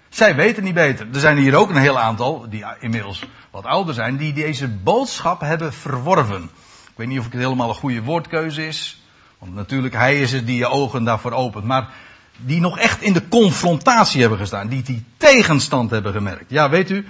[0.09, 1.07] Zij weten niet beter.
[1.13, 5.41] Er zijn hier ook een heel aantal, die inmiddels wat ouder zijn, die deze boodschap
[5.41, 6.43] hebben verworven.
[6.85, 9.01] Ik weet niet of het helemaal een goede woordkeuze is.
[9.37, 11.65] Want natuurlijk, hij is het die je ogen daarvoor opent.
[11.65, 11.89] Maar
[12.37, 14.67] die nog echt in de confrontatie hebben gestaan.
[14.67, 16.49] Die die tegenstand hebben gemerkt.
[16.49, 17.07] Ja, weet u.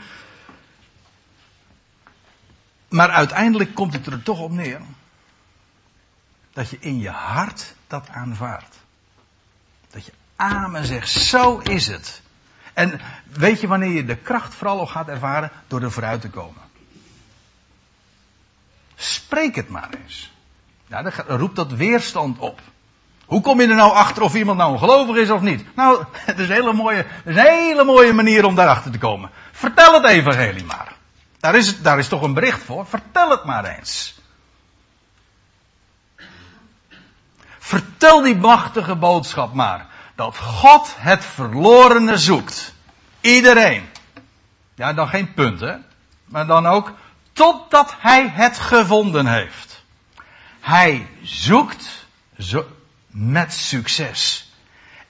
[2.89, 4.81] Maar uiteindelijk komt het er toch op neer
[6.53, 8.75] dat je in je hart dat aanvaardt.
[9.91, 12.21] Dat je amen zegt, zo is het.
[12.73, 13.01] En
[13.33, 15.51] weet je wanneer je de kracht vooral al gaat ervaren?
[15.67, 16.61] Door er vooruit te komen.
[18.95, 20.33] Spreek het maar eens.
[20.87, 22.61] Ja, dan roept dat weerstand op.
[23.25, 25.75] Hoe kom je er nou achter of iemand nou een gelovig is of niet?
[25.75, 29.29] Nou, het is een hele mooie, een hele mooie manier om daarachter te komen.
[29.51, 30.94] Vertel het evangelie maar.
[31.45, 32.85] Daar is, daar is toch een bericht voor.
[32.87, 34.19] Vertel het maar eens.
[37.59, 39.85] Vertel die machtige boodschap maar.
[40.15, 42.73] Dat God het verlorene zoekt.
[43.21, 43.89] Iedereen.
[44.75, 45.75] Ja, dan geen punt, hè.
[46.25, 46.93] Maar dan ook
[47.33, 49.83] totdat hij het gevonden heeft.
[50.59, 52.65] Hij zoekt zo,
[53.07, 54.51] met succes.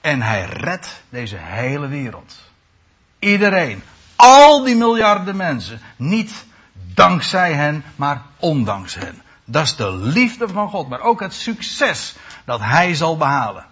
[0.00, 2.36] En hij redt deze hele wereld.
[3.18, 3.82] Iedereen.
[4.16, 5.80] Al die miljarden mensen.
[5.96, 9.22] Niet dankzij hen, maar ondanks hen.
[9.44, 12.14] Dat is de liefde van God, maar ook het succes
[12.44, 13.64] dat Hij zal behalen.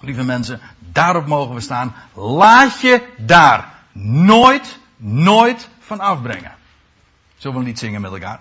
[0.00, 1.94] Lieve mensen, daarop mogen we staan.
[2.14, 6.52] Laat je daar nooit, nooit van afbrengen.
[7.36, 8.40] Zullen we niet zingen met elkaar?